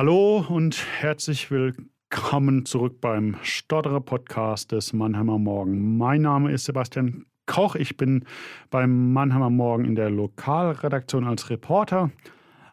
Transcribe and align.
Hallo 0.00 0.46
und 0.48 0.86
herzlich 1.00 1.50
willkommen 1.50 2.64
zurück 2.64 3.00
beim 3.00 3.36
Stotterer 3.42 4.00
Podcast 4.00 4.70
des 4.70 4.92
Mannheimer 4.92 5.40
Morgen. 5.40 5.96
Mein 5.96 6.22
Name 6.22 6.52
ist 6.52 6.66
Sebastian 6.66 7.26
Koch. 7.46 7.74
Ich 7.74 7.96
bin 7.96 8.24
beim 8.70 9.12
Mannheimer 9.12 9.50
Morgen 9.50 9.84
in 9.84 9.96
der 9.96 10.08
Lokalredaktion 10.08 11.24
als 11.24 11.50
Reporter 11.50 12.12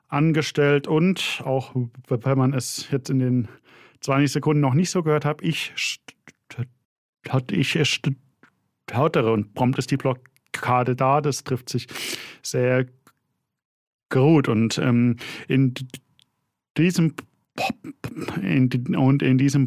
angestellt 0.08 0.88
und 0.88 1.41
auch 1.44 1.73
wenn 2.09 2.38
man 2.38 2.54
es 2.54 2.91
jetzt 2.91 3.09
in 3.09 3.18
den 3.18 3.48
20 4.02 4.32
Sekunden 4.32 4.62
noch 4.62 4.76
nicht 4.76 4.92
so 4.92 5.02
gehört 5.02 5.26
hat, 5.26 5.42
ich 5.42 5.73
ich 7.50 8.00
stottere 8.88 9.34
und 9.34 9.55
prompt 9.55 9.80
ist 9.80 9.90
die 9.90 9.98
Blockade 9.98 10.96
da. 10.96 11.21
Das 11.21 11.44
trifft 11.44 11.70
sich 11.70 11.88
sehr 12.44 12.85
gut 14.12 14.48
und 14.48 14.77
ähm, 14.77 15.16
in 15.48 15.73
diesem 16.77 17.13
und 18.95 19.23
in 19.23 19.38
diesem 19.38 19.65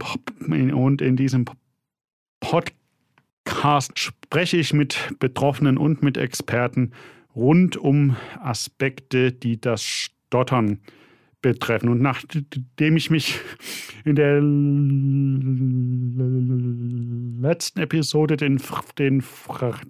und 0.75 1.01
in 1.01 1.17
diesem 1.17 1.47
Podcast 2.41 3.99
spreche 3.99 4.57
ich 4.59 4.73
mit 4.75 5.15
Betroffenen 5.19 5.79
und 5.79 6.03
mit 6.03 6.17
Experten 6.19 6.93
rund 7.35 7.77
um 7.77 8.17
Aspekte, 8.41 9.33
die 9.33 9.61
das 9.61 9.83
Stottern 9.83 10.81
betreffen. 11.41 11.89
Und 11.89 12.03
nachdem 12.03 12.97
ich 12.97 13.11
mich 13.11 13.41
in 14.05 14.17
der 14.17 14.41
letzten 17.41 17.81
Episode 17.81 18.37
den, 18.37 18.61
den, 18.99 19.23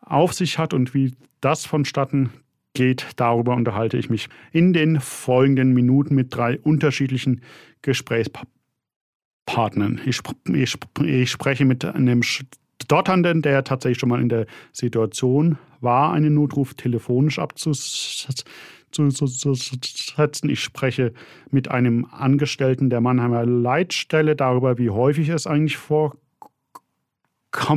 auf 0.03 0.35
sich 0.35 0.59
hat 0.59 0.75
und 0.75 0.95
wie 0.95 1.15
das 1.41 1.67
vonstatten 1.67 2.31
geht, 2.75 3.07
darüber 3.17 3.55
unterhalte 3.55 3.97
ich 3.97 4.11
mich 4.11 4.29
in 4.53 4.73
den 4.73 5.01
folgenden 5.01 5.73
Minuten 5.73 6.15
mit 6.15 6.35
drei 6.35 6.59
unterschiedlichen 6.61 7.43
Gesprächspartnern. 7.83 10.01
Ich, 10.07 10.21
ich, 10.53 10.77
ich 11.03 11.31
spreche 11.31 11.65
mit 11.65 11.85
einem 11.85 12.23
Stotternden, 12.23 13.43
der 13.43 13.65
tatsächlich 13.65 13.99
schon 13.99 14.11
mal 14.11 14.21
in 14.21 14.29
der 14.29 14.47
Situation 14.73 15.59
war, 15.81 16.13
einen 16.13 16.35
Notruf 16.35 16.75
telefonisch 16.75 17.39
abzusetzen 17.39 18.45
zu, 18.91 19.09
zu, 19.09 19.27
zu 19.27 19.55
setzen. 19.55 20.51
Ich 20.51 20.61
spreche 20.61 21.13
mit 21.51 21.71
einem 21.71 22.07
Angestellten 22.07 22.91
der 22.91 23.01
Mannheimer 23.01 23.45
Leitstelle 23.47 24.37
darüber, 24.37 24.79
wie 24.79 24.91
häufig 24.91 25.29
es 25.29 25.47
eigentlich 25.47 25.77
vorkommt, 25.77 26.19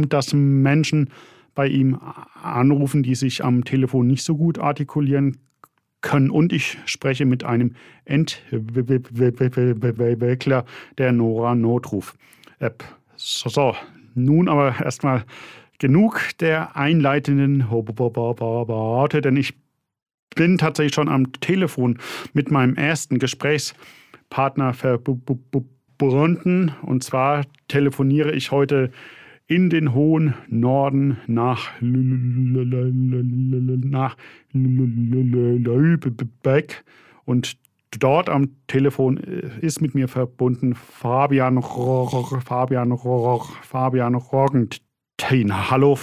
dass 0.10 0.34
Menschen 0.34 1.10
bei 1.54 1.68
ihm 1.68 2.00
anrufen, 2.42 3.04
die 3.04 3.16
sich 3.16 3.44
am 3.44 3.64
Telefon 3.66 4.08
nicht 4.08 4.24
so 4.24 4.36
gut 4.38 4.58
artikulieren 4.60 5.38
können. 6.02 6.32
Und 6.32 6.54
ich 6.54 6.78
spreche 6.86 7.26
mit 7.26 7.44
einem 7.44 7.76
Entwickler 8.06 8.36
der 10.98 11.12
Nora 11.12 11.56
Notruf 11.56 12.16
App. 12.60 12.84
So, 13.16 13.50
so, 13.50 13.76
nun 14.16 14.48
aber 14.50 14.76
erstmal 14.84 15.26
genug 15.80 16.22
der 16.40 16.76
einleitenden 16.76 17.70
Worte, 17.70 19.22
denn 19.22 19.36
ich 19.36 19.56
bin 20.36 20.58
tatsächlich 20.58 20.96
schon 20.96 21.10
am 21.10 21.32
Telefon 21.34 21.98
mit 22.34 22.52
meinem 22.52 22.76
ersten 22.76 23.20
Gesprächspartner 23.20 24.74
verbunden. 24.74 26.72
Und 26.82 27.04
zwar 27.04 27.46
telefoniere 27.68 28.32
ich 28.32 28.52
heute 28.52 28.92
in 29.48 29.70
den 29.70 29.94
hohen 29.94 30.34
Norden 30.48 31.18
nach, 31.28 31.70
Lübeck. 31.82 32.46
Und 37.26 37.58
dort 38.00 38.30
am 38.30 38.50
Telefon 38.68 39.18
ist 39.18 39.82
mit 39.82 39.94
mir 39.94 40.08
verbunden 40.08 40.76
Fabian 40.76 41.58
Rohr, 41.58 42.42
Fabian 42.46 42.94
Rohr, 42.94 43.46
Fabian 43.62 44.16
Roggentin. 44.16 45.70
Hallo 45.70 45.98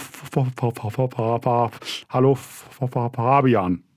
Fabian. 2.35 3.88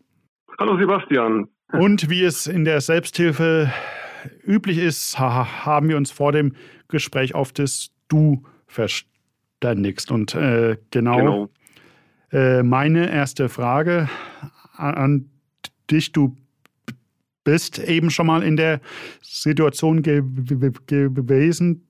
Hallo 0.59 0.77
Sebastian. 0.77 1.47
Und 1.71 2.09
wie 2.09 2.23
es 2.23 2.47
in 2.47 2.65
der 2.65 2.81
Selbsthilfe 2.81 3.71
üblich 4.45 4.77
ist, 4.77 5.17
haben 5.17 5.89
wir 5.89 5.97
uns 5.97 6.11
vor 6.11 6.31
dem 6.31 6.53
Gespräch 6.87 7.33
auf 7.33 7.51
das 7.53 7.91
Du 8.07 8.43
verständigt. 8.67 10.11
Und 10.11 10.35
äh, 10.35 10.77
genau, 10.91 11.17
genau. 11.17 11.49
Äh, 12.31 12.63
meine 12.63 13.09
erste 13.09 13.49
Frage 13.49 14.09
an 14.75 15.29
dich, 15.89 16.11
du 16.11 16.35
bist 17.43 17.79
eben 17.79 18.09
schon 18.09 18.27
mal 18.27 18.43
in 18.43 18.57
der 18.57 18.81
Situation 19.21 20.01
ge 20.01 20.21
gewesen, 20.87 21.87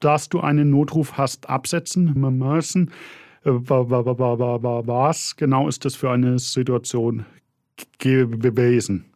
dass 0.00 0.28
du 0.28 0.40
einen 0.40 0.70
Notruf 0.70 1.18
hast 1.18 1.48
absetzen 1.48 2.14
müssen. 2.14 2.90
Äh, 3.44 3.50
was 3.50 5.36
genau 5.36 5.68
ist 5.68 5.84
das 5.84 5.96
für 5.96 6.10
eine 6.10 6.38
Situation 6.38 7.26
gewesen? 7.98 9.12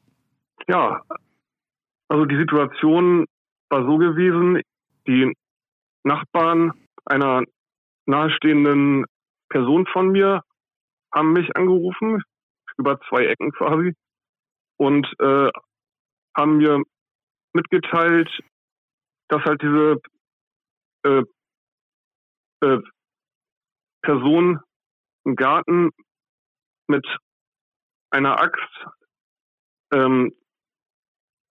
Ja, 0.68 1.02
also 2.08 2.24
die 2.24 2.36
Situation 2.36 3.26
war 3.68 3.86
so 3.86 3.98
gewesen, 3.98 4.62
die 5.06 5.32
Nachbarn 6.04 6.72
einer 7.04 7.44
nahestehenden 8.06 9.04
Person 9.48 9.86
von 9.86 10.10
mir 10.10 10.42
haben 11.14 11.32
mich 11.32 11.54
angerufen, 11.56 12.22
über 12.76 13.00
zwei 13.08 13.26
Ecken 13.26 13.52
quasi, 13.52 13.94
und 14.76 15.06
äh, 15.18 15.50
haben 16.36 16.56
mir 16.58 16.82
mitgeteilt, 17.52 18.30
dass 19.28 19.42
halt 19.44 19.62
diese 19.62 20.00
äh, 21.04 21.22
äh, 22.62 22.78
Person 24.02 24.60
im 25.24 25.36
Garten 25.36 25.90
mit 26.88 27.06
einer 28.10 28.40
Axt 28.40 28.86
ähm, 29.92 30.34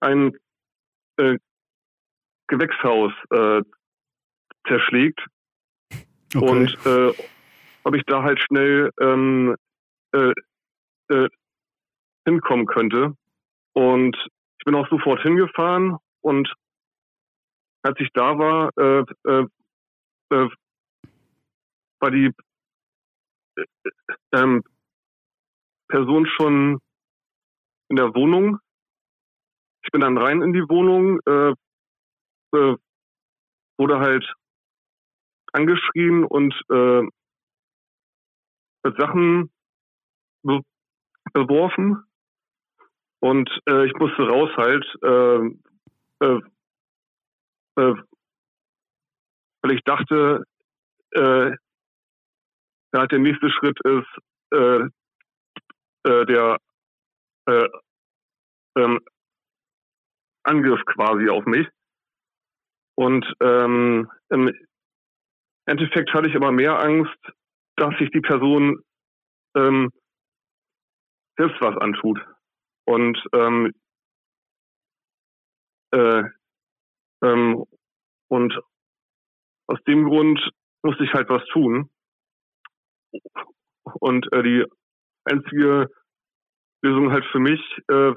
ein 0.01 0.37
äh, 1.17 1.37
Gewächshaus 2.47 3.11
äh, 3.31 3.61
zerschlägt. 4.67 5.25
Okay. 6.35 6.49
Und 6.49 6.85
äh, 6.85 7.13
ob 7.83 7.95
ich 7.95 8.03
da 8.05 8.23
halt 8.23 8.39
schnell 8.39 8.91
ähm, 8.99 9.55
äh, 10.13 10.33
äh, 11.09 11.29
hinkommen 12.25 12.65
könnte. 12.65 13.15
Und 13.73 14.15
ich 14.59 14.65
bin 14.65 14.75
auch 14.75 14.89
sofort 14.89 15.21
hingefahren 15.21 15.97
und 16.21 16.53
als 17.81 17.99
ich 17.99 18.09
da 18.13 18.37
war, 18.37 18.71
äh, 18.77 19.03
äh, 19.25 19.45
äh, 20.31 20.49
war 21.99 22.11
die 22.11 22.31
äh, 23.55 23.63
ähm, 24.33 24.63
Person 25.89 26.25
schon 26.27 26.79
in 27.89 27.95
der 27.97 28.13
Wohnung. 28.15 28.59
Ich 29.83 29.91
bin 29.91 30.01
dann 30.01 30.17
rein 30.17 30.41
in 30.41 30.53
die 30.53 30.67
Wohnung, 30.69 31.19
äh, 31.25 31.53
äh, 32.57 32.75
wurde 33.77 33.99
halt 33.99 34.25
angeschrien 35.53 36.23
und 36.25 36.53
äh, 36.69 37.01
mit 38.83 38.97
Sachen 38.97 39.51
be 40.43 40.61
beworfen. 41.33 42.03
Und 43.21 43.49
äh, 43.67 43.85
ich 43.85 43.93
musste 43.95 44.27
raus 44.27 44.49
halt, 44.55 44.85
äh, 45.03 46.25
äh, 46.25 46.39
äh, 47.75 47.95
weil 49.61 49.71
ich 49.71 49.83
dachte, 49.83 50.43
äh, 51.11 51.51
ja, 52.93 53.07
der 53.07 53.19
nächste 53.19 53.49
Schritt 53.49 53.77
ist 53.85 54.57
äh, 54.57 54.87
äh, 56.03 56.25
der 56.25 56.57
äh, 57.47 57.67
ähm, 58.77 58.99
Angriff 60.43 60.83
quasi 60.85 61.29
auf 61.29 61.45
mich. 61.45 61.67
Und 62.95 63.25
ähm, 63.41 64.09
im 64.29 64.53
Endeffekt 65.65 66.13
hatte 66.13 66.27
ich 66.27 66.35
aber 66.35 66.51
mehr 66.51 66.79
Angst, 66.79 67.17
dass 67.75 67.97
sich 67.97 68.09
die 68.11 68.21
Person 68.21 68.83
ähm, 69.55 69.91
selbst 71.37 71.61
was 71.61 71.77
antut. 71.77 72.19
Und 72.85 73.17
ähm, 73.33 73.73
äh, 75.91 76.23
ähm, 77.23 77.63
und 78.27 78.59
aus 79.67 79.79
dem 79.87 80.05
Grund 80.05 80.39
musste 80.83 81.03
ich 81.03 81.13
halt 81.13 81.29
was 81.29 81.45
tun. 81.45 81.89
Und 83.99 84.31
äh, 84.33 84.43
die 84.43 84.65
einzige 85.25 85.89
Lösung 86.81 87.11
halt 87.11 87.25
für 87.31 87.39
mich 87.39 87.61
äh, 87.87 88.13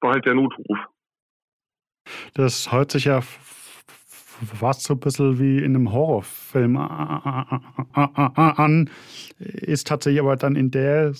war 0.00 0.12
halt 0.12 0.26
der 0.26 0.34
Notruf. 0.34 0.78
Das 2.34 2.72
hört 2.72 2.92
sich 2.92 3.06
ja 3.06 3.20
fast 3.20 4.82
so 4.82 4.94
ein 4.94 5.00
bisschen 5.00 5.38
wie 5.38 5.58
in 5.58 5.76
einem 5.76 5.92
Horrorfilm 5.92 6.76
an, 6.76 8.90
ist 9.38 9.86
tatsächlich 9.86 10.20
aber 10.20 10.36
dann 10.36 10.56
in 10.56 10.70
der, 10.70 11.14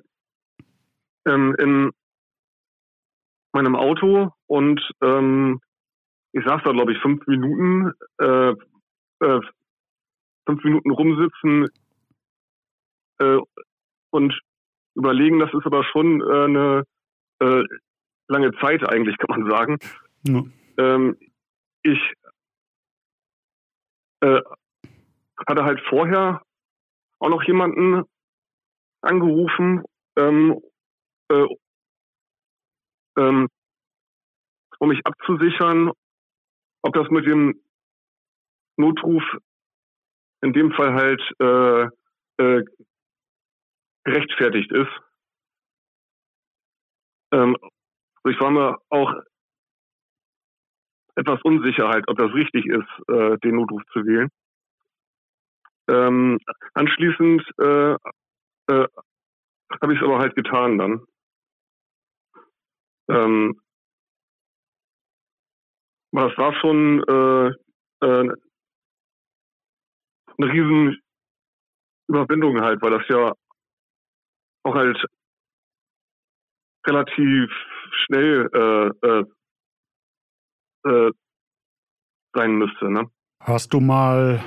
ähm, 1.26 1.54
in 1.58 1.90
meinem 3.52 3.76
Auto 3.76 4.30
und 4.46 4.80
ähm, 5.02 5.60
ich 6.32 6.44
saß 6.44 6.62
da, 6.64 6.72
glaube 6.72 6.92
ich, 6.92 6.98
fünf 7.00 7.26
Minuten, 7.26 7.92
äh, 8.18 8.54
äh, 9.20 9.40
fünf 10.46 10.64
Minuten 10.64 10.90
rumsitzen, 10.90 11.68
äh, 13.20 13.38
und 14.10 14.40
überlegen, 14.94 15.38
das 15.38 15.52
ist 15.54 15.66
aber 15.66 15.84
schon 15.84 16.20
äh, 16.20 16.44
eine 16.44 16.84
äh, 17.40 17.62
lange 18.28 18.52
Zeit 18.60 18.88
eigentlich, 18.88 19.16
kann 19.18 19.40
man 19.40 19.50
sagen. 19.50 19.78
Ja. 20.24 20.42
Ähm, 20.78 21.16
ich 21.82 22.12
äh, 24.20 24.40
hatte 25.46 25.64
halt 25.64 25.80
vorher 25.88 26.42
auch 27.18 27.28
noch 27.28 27.42
jemanden 27.44 28.04
angerufen, 29.02 29.84
ähm, 30.16 30.60
äh, 31.30 31.46
ähm, 33.18 33.48
um 34.78 34.88
mich 34.88 35.00
abzusichern, 35.04 35.92
ob 36.82 36.94
das 36.94 37.08
mit 37.10 37.26
dem 37.26 37.60
Notruf 38.76 39.22
in 40.42 40.52
dem 40.52 40.72
Fall 40.72 40.94
halt 40.94 41.20
äh, 41.38 42.42
äh, 42.42 42.64
gerechtfertigt 44.04 44.72
ist. 44.72 44.90
Ähm, 47.32 47.56
ich 48.28 48.40
war 48.40 48.50
mir 48.50 48.78
auch 48.88 49.14
etwas 51.16 51.40
Unsicherheit, 51.42 52.04
ob 52.08 52.18
das 52.18 52.32
richtig 52.34 52.66
ist, 52.66 53.08
äh, 53.08 53.38
den 53.38 53.56
Notruf 53.56 53.82
zu 53.92 54.04
wählen. 54.04 54.28
Ähm, 55.88 56.38
anschließend 56.74 57.42
äh, 57.58 57.92
äh, 58.68 58.88
habe 59.82 59.92
ich 59.94 60.00
es 60.00 60.04
aber 60.04 60.18
halt 60.18 60.34
getan 60.34 60.78
dann. 60.78 61.06
Ähm, 63.08 63.60
aber 66.12 66.28
das 66.28 66.38
war 66.38 66.54
schon 66.60 67.02
äh, 67.02 67.48
äh, 68.06 68.34
eine 70.38 70.52
riesen 70.52 71.00
Überwindung 72.08 72.60
halt, 72.60 72.80
weil 72.82 72.90
das 72.90 73.08
ja 73.08 73.32
auch 74.62 74.74
halt 74.74 74.98
relativ 76.86 77.50
schnell 78.04 78.48
äh, 78.52 78.88
äh, 79.06 79.24
äh, 80.88 81.12
sein 82.34 82.56
müsste. 82.56 82.90
Ne? 82.90 83.10
Hast 83.40 83.72
du 83.72 83.80
mal 83.80 84.42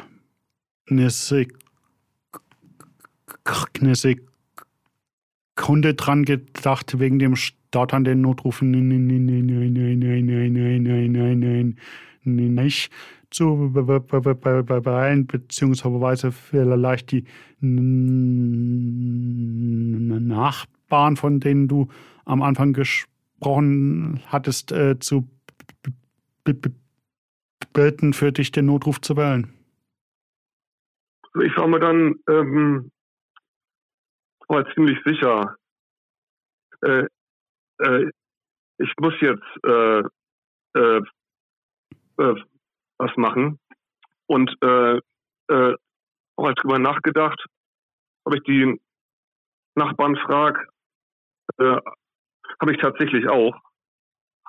eine, 0.89 1.09
Sek 1.09 1.53
eine 3.79 3.95
Sekunde 5.55 5.93
dran 5.95 6.25
gedacht, 6.25 6.99
wegen 6.99 7.19
dem 7.19 7.35
Start 7.35 7.93
an 7.93 8.03
den 8.03 8.21
Notrufen? 8.21 8.71
Nein, 8.71 8.87
nein, 8.87 9.05
nein, 9.05 9.25
nein, 9.45 9.73
nein, 9.73 9.95
nein, 9.99 10.25
nein, 10.25 10.83
nein, 10.83 11.11
nein, 11.11 11.39
nein, 11.39 11.77
nein, 12.23 12.53
nicht 12.55 12.91
zu 13.33 13.71
beeilen, 13.73 15.27
beziehungsweise 15.27 16.31
vielleicht 16.31 17.11
die 17.11 17.25
Nachbarn, 20.19 21.17
von 21.17 21.39
denen 21.39 21.67
du 21.67 21.89
am 22.25 22.41
Anfang 22.41 22.73
gesprochen 22.73 24.21
hattest, 24.27 24.71
äh, 24.71 24.99
zu 24.99 25.27
bitten, 26.43 28.13
für 28.13 28.31
dich 28.31 28.51
den 28.51 28.67
Notruf 28.67 29.01
zu 29.01 29.17
wählen? 29.17 29.53
Also 31.33 31.47
ich 31.47 31.57
war 31.57 31.67
mir 31.67 31.79
dann 31.79 32.15
ähm, 32.29 32.91
war 34.47 34.65
ziemlich 34.73 34.99
sicher. 35.03 35.55
Äh, 36.81 37.07
äh, 37.79 38.09
ich 38.77 38.93
muss 38.99 39.13
jetzt 39.21 39.43
äh, 39.65 40.03
äh, 40.75 41.01
äh 42.19 42.35
was 43.03 43.15
machen. 43.17 43.59
Und 44.27 44.55
äh, 44.61 44.97
äh, 45.49 45.75
auch 46.35 46.45
halt 46.45 46.59
drüber 46.61 46.79
nachgedacht, 46.79 47.43
ob 48.25 48.35
ich 48.35 48.43
die 48.43 48.79
Nachbarn 49.75 50.15
frage, 50.15 50.67
äh, 51.57 51.77
habe 52.61 52.71
ich 52.71 52.77
tatsächlich 52.79 53.27
auch. 53.27 53.55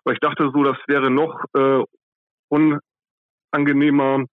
Aber 0.05 0.13
ich 0.13 0.21
dachte 0.21 0.51
so, 0.53 0.63
das 0.63 0.77
wäre 0.87 1.11
noch 1.11 1.45
äh, 1.55 1.83
unangenehmer, 3.53 4.27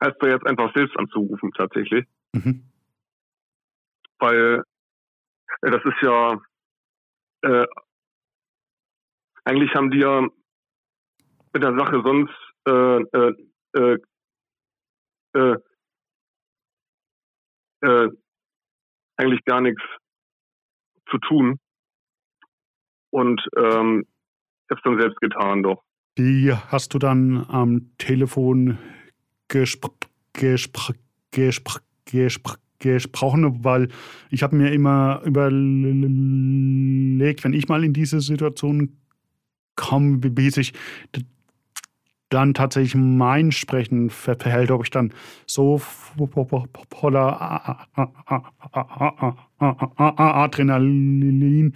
als 0.00 0.16
da 0.18 0.28
jetzt 0.28 0.46
einfach 0.46 0.72
selbst 0.74 0.96
anzurufen 0.98 1.52
tatsächlich. 1.52 2.06
Mhm. 2.32 2.64
Weil 4.18 4.64
äh, 5.62 5.70
das 5.70 5.84
ist 5.84 6.02
ja 6.02 6.40
äh, 7.42 7.66
eigentlich 9.44 9.74
haben 9.74 9.90
die 9.90 10.00
ja 10.00 10.26
mit 11.52 11.62
der 11.62 11.76
Sache 11.76 12.02
sonst 12.04 12.34
äh, 12.66 13.02
äh, 13.02 13.32
äh, 13.74 13.98
äh, 15.34 15.56
äh, 17.80 18.08
eigentlich 19.16 19.44
gar 19.44 19.60
nichts 19.60 19.82
zu 21.10 21.18
tun. 21.18 21.58
Und 23.10 23.40
ähm, 23.56 24.04
habe 24.70 24.78
es 24.78 24.82
dann 24.84 25.00
selbst 25.00 25.20
getan, 25.20 25.62
doch. 25.62 25.82
Wie 26.16 26.52
hast 26.52 26.92
du 26.94 26.98
dann 26.98 27.46
am 27.48 27.92
Telefon 27.96 28.78
gespr 29.48 29.90
gespr 30.34 30.92
gespr 31.30 31.80
gespr 32.04 32.56
gesprochen, 32.80 33.64
weil 33.64 33.88
ich 34.30 34.42
habe 34.42 34.56
mir 34.56 34.72
immer 34.72 35.20
überlegt, 35.24 35.64
wenn 37.44 37.52
ich 37.52 37.68
mal 37.68 37.84
in 37.84 37.92
diese 37.92 38.20
Situation 38.20 38.96
komme, 39.74 40.20
wie 40.22 40.50
sich 40.50 40.72
dann 42.28 42.54
tatsächlich 42.54 42.94
mein 42.94 43.50
Sprechen 43.52 44.10
verhält, 44.10 44.70
ob 44.70 44.84
ich 44.84 44.90
dann 44.90 45.12
so 45.46 45.80
voller 46.90 47.88
Adrenalin 50.18 51.74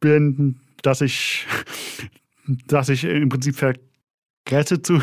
bin, 0.00 0.60
dass 0.82 1.00
ich, 1.00 1.46
dass 2.66 2.90
ich 2.90 3.04
im 3.04 3.30
Prinzip 3.30 3.56
vergesse 3.56 4.82
zu, 4.82 5.00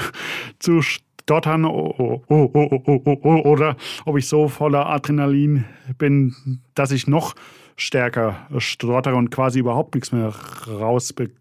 zu 0.60 0.82
stottern 0.82 1.66
oder 1.66 3.76
ob 4.06 4.18
ich 4.18 4.28
so 4.28 4.48
voller 4.48 4.88
Adrenalin 4.88 5.66
bin, 5.98 6.62
dass 6.76 6.92
ich 6.92 7.08
noch 7.08 7.34
stärker 7.76 8.48
stottere 8.58 9.16
und 9.16 9.32
quasi 9.32 9.60
überhaupt 9.60 9.96
nichts 9.96 10.12
mehr 10.12 10.34
rausbekomme. 10.68 11.41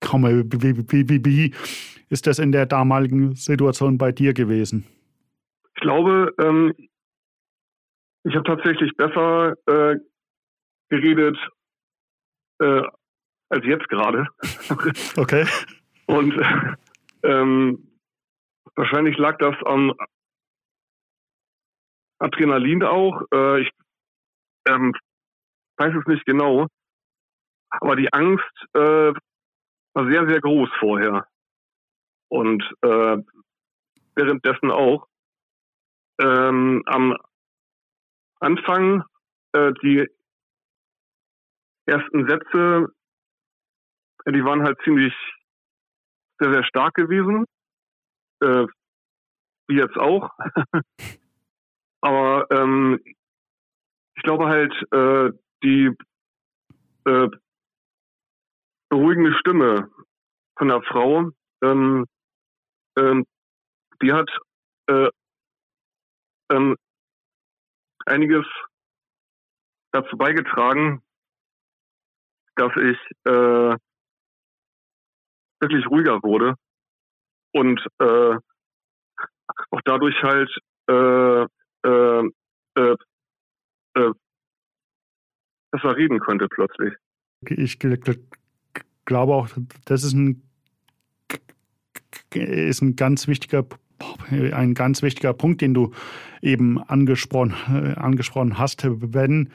Wie, 0.00 0.76
wie, 0.76 1.08
wie, 1.08 1.24
wie 1.24 1.54
ist 2.08 2.26
das 2.26 2.38
in 2.38 2.52
der 2.52 2.66
damaligen 2.66 3.34
Situation 3.34 3.98
bei 3.98 4.12
dir 4.12 4.34
gewesen? 4.34 4.86
Ich 5.74 5.82
glaube, 5.82 6.34
ähm, 6.40 6.74
ich 8.24 8.34
habe 8.34 8.44
tatsächlich 8.44 8.96
besser 8.96 9.54
äh, 9.66 9.96
geredet 10.88 11.36
äh, 12.60 12.82
als 13.48 13.64
jetzt 13.64 13.88
gerade. 13.88 14.26
okay. 15.16 15.46
Und 16.06 16.34
ähm, 17.22 17.98
wahrscheinlich 18.74 19.16
lag 19.18 19.38
das 19.38 19.54
am 19.64 19.92
Adrenalin 22.18 22.82
auch. 22.82 23.22
Äh, 23.32 23.62
ich 23.62 23.70
ähm, 24.68 24.94
weiß 25.76 25.94
es 25.94 26.06
nicht 26.06 26.24
genau. 26.24 26.66
Aber 27.70 27.96
die 27.96 28.12
Angst 28.12 28.44
äh, 28.74 29.12
war 29.96 30.10
sehr, 30.10 30.28
sehr 30.28 30.40
groß 30.42 30.68
vorher. 30.78 31.26
Und 32.28 32.62
äh, 32.82 33.16
währenddessen 34.14 34.70
auch. 34.70 35.08
Ähm, 36.20 36.82
am 36.86 37.16
Anfang 38.40 39.04
äh, 39.52 39.72
die 39.82 40.06
ersten 41.86 42.28
Sätze, 42.28 42.88
die 44.26 44.44
waren 44.44 44.64
halt 44.64 44.78
ziemlich 44.84 45.14
sehr, 46.38 46.52
sehr 46.52 46.64
stark 46.64 46.94
gewesen. 46.94 47.46
Äh, 48.42 48.66
wie 49.68 49.76
jetzt 49.76 49.96
auch. 49.96 50.30
Aber 52.02 52.46
ähm, 52.50 53.00
ich 54.14 54.22
glaube 54.22 54.46
halt, 54.46 54.74
äh, 54.92 55.32
die 55.62 55.90
äh, 57.06 57.28
beruhigende 58.88 59.34
Stimme 59.38 59.90
von 60.58 60.68
der 60.68 60.82
Frau, 60.82 61.30
ähm, 61.62 62.06
ähm, 62.98 63.26
die 64.02 64.12
hat 64.12 64.30
äh, 64.88 65.08
ähm, 66.50 66.76
einiges 68.04 68.46
dazu 69.92 70.16
beigetragen, 70.16 71.02
dass 72.56 72.72
ich 72.76 72.98
äh, 73.24 73.76
wirklich 75.60 75.86
ruhiger 75.90 76.22
wurde 76.22 76.54
und 77.52 77.80
äh, 77.98 78.36
auch 79.70 79.80
dadurch 79.84 80.22
halt 80.22 80.50
äh, 80.88 81.46
äh, 81.86 82.30
äh, 82.76 82.96
äh, 83.94 84.12
besser 85.70 85.96
reden 85.96 86.20
könnte 86.20 86.48
plötzlich. 86.48 86.94
Ich 87.48 87.78
glaube 89.06 89.34
auch, 89.34 89.48
das 89.86 90.04
ist 90.04 90.12
ein, 90.12 90.42
ist 92.34 92.82
ein 92.82 92.96
ganz 92.96 93.26
wichtiger 93.26 93.64
ein 94.30 94.74
ganz 94.74 95.02
wichtiger 95.02 95.32
Punkt, 95.32 95.60
den 95.60 95.74
du 95.74 95.92
eben 96.42 96.82
angesprochen, 96.82 97.54
angesprochen 97.96 98.58
hast, 98.58 98.82
wenn 98.84 99.48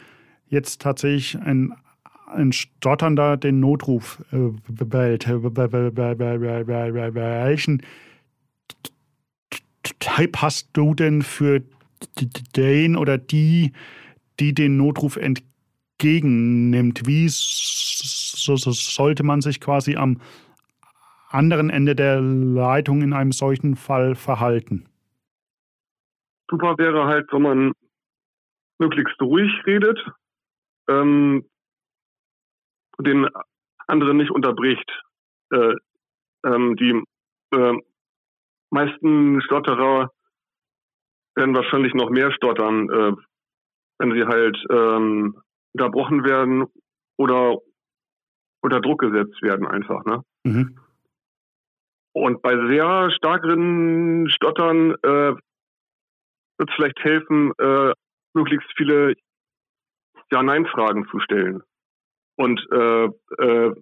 jetzt 0.48 0.82
tatsächlich 0.82 1.40
ein, 1.40 1.74
ein 2.28 2.52
Stotternder 2.52 3.38
den 3.38 3.60
Notruf 3.60 4.24
wählt, 4.32 5.28
welchen 7.14 7.82
Typ 10.00 10.38
hast 10.38 10.70
du 10.74 10.96
denn 10.96 11.22
für 11.22 11.62
den 12.56 12.96
oder 12.96 13.18
die, 13.18 13.74
die 14.40 14.54
den 14.54 14.78
Notruf 14.78 15.18
entgegennimmt? 16.02 17.06
Wie 17.06 17.28
sollte 17.30 19.24
man 19.24 19.42
sich 19.42 19.60
quasi 19.62 19.96
am 19.96 20.20
anderen 21.30 21.70
Ende 21.70 21.96
der 21.96 22.20
Leitung 22.22 23.02
in 23.02 23.14
einem 23.14 23.32
solchen 23.32 23.76
Fall 23.76 24.16
verhalten? 24.16 24.90
Super 26.50 26.78
wäre 26.78 27.06
halt, 27.06 27.32
wenn 27.32 27.42
man 27.44 27.72
möglichst 28.80 29.22
ruhig 29.22 29.52
redet, 29.66 30.00
ähm, 30.90 31.46
den 33.00 33.28
anderen 33.88 34.18
nicht 34.18 34.32
unterbricht. 34.32 34.92
Äh, 35.52 35.76
ähm, 36.46 36.76
die 36.76 37.02
äh, 37.56 37.78
meisten 38.72 39.42
Stotterer 39.42 40.12
werden 41.36 41.56
wahrscheinlich 41.56 41.94
noch 41.94 42.10
mehr 42.10 42.32
stottern, 42.34 42.90
äh, 42.90 43.14
wenn 44.00 44.14
sie 44.14 44.26
halt 44.26 44.58
ähm, 44.70 45.42
unterbrochen 45.74 46.24
werden 46.24 46.66
oder 47.18 47.58
unter 48.62 48.82
Druck 48.82 49.02
gesetzt 49.02 49.42
werden 49.42 49.68
einfach. 49.68 50.04
Ne? 50.06 50.24
Mhm. 50.44 50.80
Und 52.14 52.42
bei 52.42 52.56
sehr 52.68 53.10
starken 53.12 54.30
Stottern 54.30 54.92
äh, 55.02 55.34
wird 56.58 56.70
es 56.70 56.76
vielleicht 56.76 57.00
helfen, 57.00 57.54
äh, 57.58 57.94
möglichst 58.34 58.70
viele 58.76 59.16
Ja-Nein-Fragen 60.32 61.08
zu 61.10 61.20
stellen. 61.20 61.64
Und 62.36 62.60
äh, 62.72 63.06
äh, 63.06 63.76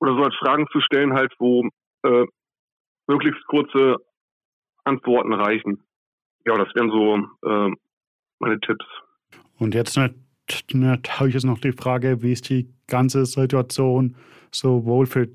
oder 0.00 0.16
so 0.16 0.22
als 0.22 0.34
Fragen 0.36 0.66
zu 0.70 0.80
stellen, 0.80 1.14
halt, 1.14 1.32
wo 1.38 1.66
äh, 2.02 2.26
möglichst 3.06 3.44
kurze 3.46 3.96
Antworten 4.84 5.32
reichen. 5.32 5.82
Ja, 6.46 6.56
das 6.58 6.68
wären 6.74 6.90
so 6.90 7.16
äh, 7.48 7.74
meine 8.38 8.60
Tipps. 8.60 8.84
Und 9.58 9.74
jetzt 9.74 9.96
natürlich 10.72 11.36
ist 11.36 11.44
noch 11.44 11.58
die 11.58 11.72
Frage, 11.72 12.22
wie 12.22 12.32
ist 12.32 12.48
die 12.48 12.72
ganze 12.86 13.26
Situation 13.26 14.16
sowohl 14.50 15.06
für 15.06 15.28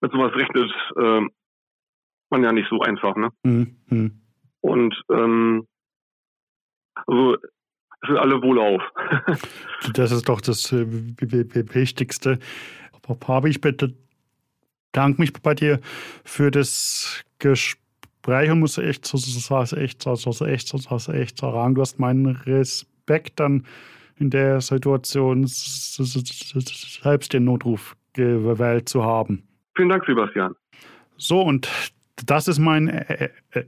mit 0.00 0.12
sowas 0.12 0.32
rechnet 0.34 0.72
ähm, 0.96 1.30
man 2.30 2.42
ja 2.42 2.52
nicht 2.52 2.68
so 2.68 2.80
einfach, 2.80 3.16
ne? 3.16 3.30
Mhm. 3.42 4.20
Und 4.60 4.94
ähm, 5.10 5.66
also 7.06 7.36
sind 8.06 8.16
alle 8.16 8.42
wohlauf. 8.42 8.82
das 9.94 10.12
ist 10.12 10.28
doch 10.28 10.40
das 10.40 10.72
äh, 10.72 10.86
Wichtigste. 10.88 12.38
Habe 13.26 13.48
ich 13.48 13.60
bitte 13.60 13.94
danke 14.92 15.20
mich 15.20 15.32
bei 15.32 15.54
dir 15.54 15.80
für 16.24 16.50
das 16.50 17.22
Gespräch 17.38 18.50
und 18.50 18.60
muss 18.60 18.78
echt 18.78 19.06
so 19.06 19.16
echt 19.76 20.02
so 20.02 20.46
echt 20.46 20.68
so 20.68 21.12
echt 21.12 21.38
sagen, 21.38 21.74
du 21.74 21.80
hast 21.80 21.98
meinen 21.98 22.26
Respekt 22.26 23.40
dann 23.40 23.64
in 24.16 24.30
der 24.30 24.60
Situation 24.60 25.44
selbst 25.46 27.32
den 27.32 27.44
Notruf 27.44 27.96
gewählt 28.12 28.88
zu 28.88 29.04
haben. 29.04 29.44
Vielen 29.76 29.90
Dank, 29.90 30.04
Sebastian. 30.06 30.54
So, 31.16 31.40
und 31.42 31.68
das 32.26 32.48
ist 32.48 32.58
mein 32.58 32.88
äh, 32.88 33.28
äh, 33.52 33.64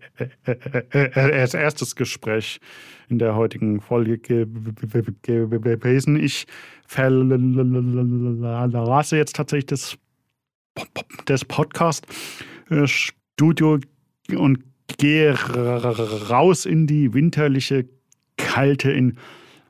äh, 0.93 1.49
erstes 1.53 1.95
Gespräch 1.95 2.61
in 3.09 3.19
der 3.19 3.35
heutigen 3.35 3.81
Folge 3.81 4.19
gewesen. 4.19 6.23
Ich 6.23 6.47
verlasse 6.87 9.17
jetzt 9.17 9.37
tatsächlich 9.37 9.65
das, 9.67 9.97
das 11.27 11.45
Podcast-Studio 11.45 13.79
und 14.37 14.65
gehe 14.99 15.35
raus 15.35 16.67
in 16.67 16.87
die 16.87 17.15
winterliche 17.15 17.89
Kälte 18.37 18.91
in 18.91 19.17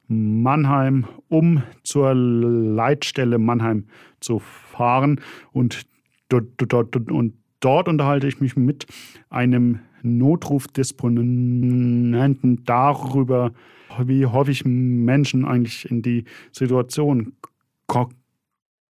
Mannheim, 0.08 1.06
um 1.28 1.62
zur 1.82 2.14
Leitstelle 2.14 3.38
Mannheim 3.38 3.86
zu 4.20 4.38
fahren. 4.38 5.20
Und 5.52 5.82
dort, 6.28 6.96
und 7.10 7.34
dort 7.60 7.88
unterhalte 7.88 8.26
ich 8.26 8.40
mich 8.40 8.56
mit 8.56 8.86
einem 9.28 9.80
Notrufdisponenten 10.02 12.64
darüber, 12.64 13.52
wie 13.98 14.24
häufig 14.26 14.64
Menschen 14.64 15.44
eigentlich 15.44 15.90
in 15.90 16.02
die 16.02 16.24
Situation 16.52 17.32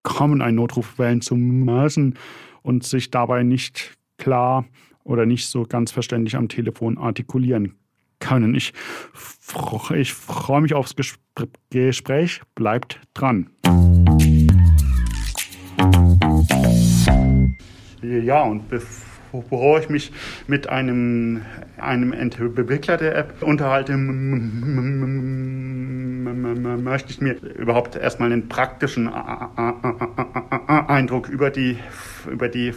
kommen, 0.03 0.41
einen 0.41 0.55
Notruf 0.55 0.99
wählen 0.99 1.21
zu 1.21 1.35
müssen 1.35 2.15
und 2.61 2.83
sich 2.83 3.11
dabei 3.11 3.43
nicht 3.43 3.97
klar 4.17 4.65
oder 5.03 5.25
nicht 5.25 5.47
so 5.47 5.63
ganz 5.63 5.91
verständlich 5.91 6.35
am 6.35 6.49
Telefon 6.49 6.97
artikulieren 6.97 7.75
können. 8.19 8.55
Ich, 8.55 8.73
ich 9.95 10.13
freue 10.13 10.61
mich 10.61 10.73
aufs 10.73 10.95
Gespräch. 10.95 12.41
Bleibt 12.53 12.99
dran. 13.13 13.49
Ja, 18.01 18.43
und 18.43 18.69
bevor 18.69 19.79
ich 19.79 19.89
mich 19.89 20.11
mit 20.47 20.69
einem, 20.69 21.41
einem 21.77 22.13
Entwickler 22.13 22.95
der 22.97 23.17
App 23.17 23.41
unterhalte, 23.41 23.97
möchte 26.77 27.11
ich 27.11 27.19
mir 27.21 27.33
überhaupt 27.57 27.95
erstmal 27.95 28.31
einen 28.31 28.47
praktischen 28.47 29.09
Eindruck 30.87 31.27
über 31.29 31.49
die, 31.49 31.77
über 32.29 32.47
die 32.47 32.73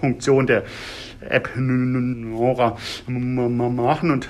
Funktion 0.00 0.46
der 0.46 0.64
App 1.20 1.48
Nora 1.56 2.76
machen 3.06 4.10
und 4.10 4.28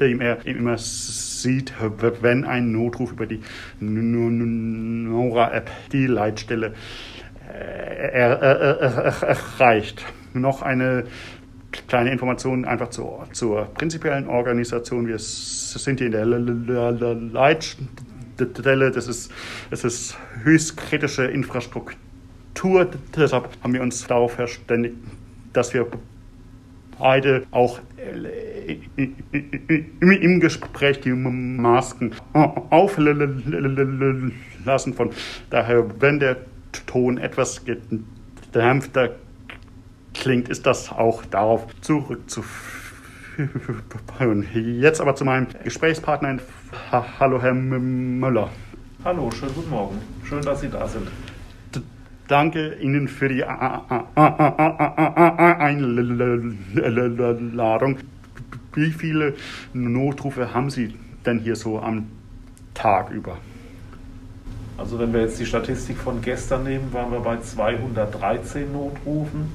dem 0.00 0.20
er 0.20 0.44
immer 0.46 0.78
sieht, 0.78 1.72
wenn 2.20 2.44
ein 2.44 2.72
Notruf 2.72 3.12
über 3.12 3.26
die 3.26 3.40
Nora-App 3.80 5.70
die 5.92 6.06
Leitstelle 6.06 6.74
erreicht. 9.02 10.04
Noch 10.34 10.62
eine 10.62 11.04
kleine 11.88 12.12
Information 12.12 12.64
einfach 12.64 12.90
zur, 12.90 13.26
zur 13.32 13.64
prinzipiellen 13.74 14.28
Organisation. 14.28 15.06
Wir 15.06 15.18
sind 15.18 15.98
hier 16.00 16.06
in 16.06 16.12
der 16.12 16.24
Leitstelle. 17.14 18.90
Das 18.90 19.08
ist, 19.08 19.30
das 19.70 19.84
ist 19.84 20.16
höchst 20.42 20.76
kritische 20.76 21.24
Infrastruktur. 21.24 22.88
Deshalb 23.16 23.48
haben 23.62 23.74
wir 23.74 23.82
uns 23.82 24.06
darauf 24.06 24.32
verständigt, 24.34 24.96
dass 25.52 25.74
wir 25.74 25.86
beide 26.98 27.44
auch 27.50 27.80
im 28.96 30.40
Gespräch 30.40 31.00
die 31.00 31.12
Masken 31.12 32.12
auflassen. 32.70 33.34
Von 34.94 35.10
daher, 35.50 36.00
wenn 36.00 36.20
der 36.20 36.36
Ton 36.86 37.18
etwas 37.18 37.64
gedämpfter 37.64 39.16
klingt, 40.14 40.48
ist 40.48 40.66
das 40.66 40.92
auch 40.92 41.24
darauf 41.26 41.66
zurückzuführen. 41.80 44.46
Jetzt 44.52 45.00
aber 45.00 45.14
zu 45.14 45.24
meinem 45.24 45.46
Gesprächspartner. 45.64 46.38
Hallo, 46.90 47.40
Herr 47.40 47.54
Müller. 47.54 48.50
Hallo, 49.04 49.30
schönen 49.30 49.54
guten 49.54 49.70
Morgen. 49.70 49.98
Schön, 50.24 50.42
dass 50.42 50.60
Sie 50.60 50.68
da 50.68 50.86
sind. 50.86 51.08
Danke 52.28 52.76
Ihnen 52.76 53.08
für 53.08 53.28
die 53.28 53.42
Einladung. 53.44 53.66
Wie 58.74 58.90
viele 58.90 59.34
Notrufe 59.74 60.54
haben 60.54 60.70
Sie 60.70 60.94
denn 61.26 61.40
hier 61.40 61.56
so 61.56 61.80
am 61.80 62.06
Tag 62.74 63.10
über? 63.10 63.38
Also 64.78 64.98
wenn 64.98 65.12
wir 65.12 65.20
jetzt 65.20 65.38
die 65.38 65.46
Statistik 65.46 65.98
von 65.98 66.22
gestern 66.22 66.64
nehmen, 66.64 66.92
waren 66.92 67.12
wir 67.12 67.20
bei 67.20 67.38
213 67.40 68.72
Notrufen. 68.72 69.52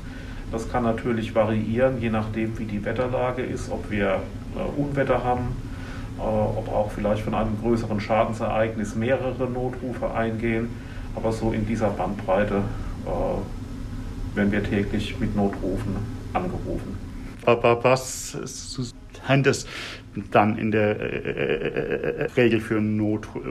Das 0.51 0.71
kann 0.71 0.83
natürlich 0.83 1.35
variieren, 1.35 1.99
je 1.99 2.09
nachdem, 2.09 2.57
wie 2.57 2.65
die 2.65 2.85
Wetterlage 2.85 3.41
ist, 3.41 3.69
ob 3.69 3.89
wir 3.91 4.21
äh, 4.55 4.79
Unwetter 4.79 5.23
haben, 5.23 5.55
äh, 6.17 6.21
ob 6.21 6.69
auch 6.69 6.91
vielleicht 6.91 7.23
von 7.23 7.33
einem 7.33 7.59
größeren 7.61 7.99
Schadensereignis 7.99 8.95
mehrere 8.95 9.49
Notrufe 9.49 10.11
eingehen. 10.13 10.69
Aber 11.15 11.31
so 11.31 11.51
in 11.51 11.65
dieser 11.65 11.89
Bandbreite 11.89 12.61
äh, 13.05 14.37
werden 14.37 14.51
wir 14.51 14.63
täglich 14.63 15.19
mit 15.19 15.35
Notrufen 15.35 15.95
angerufen. 16.33 16.97
Was 17.43 18.37
sind 19.27 19.47
es 19.47 19.67
dann 20.31 20.57
in 20.57 20.71
der 20.71 20.99
äh, 20.99 22.23
Regel 22.35 22.59
für 22.59 22.81
Notrufe, 22.81 23.41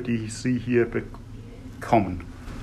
die 0.00 0.28
Sie 0.28 0.58
hier 0.58 0.86
bekommen? 0.86 2.22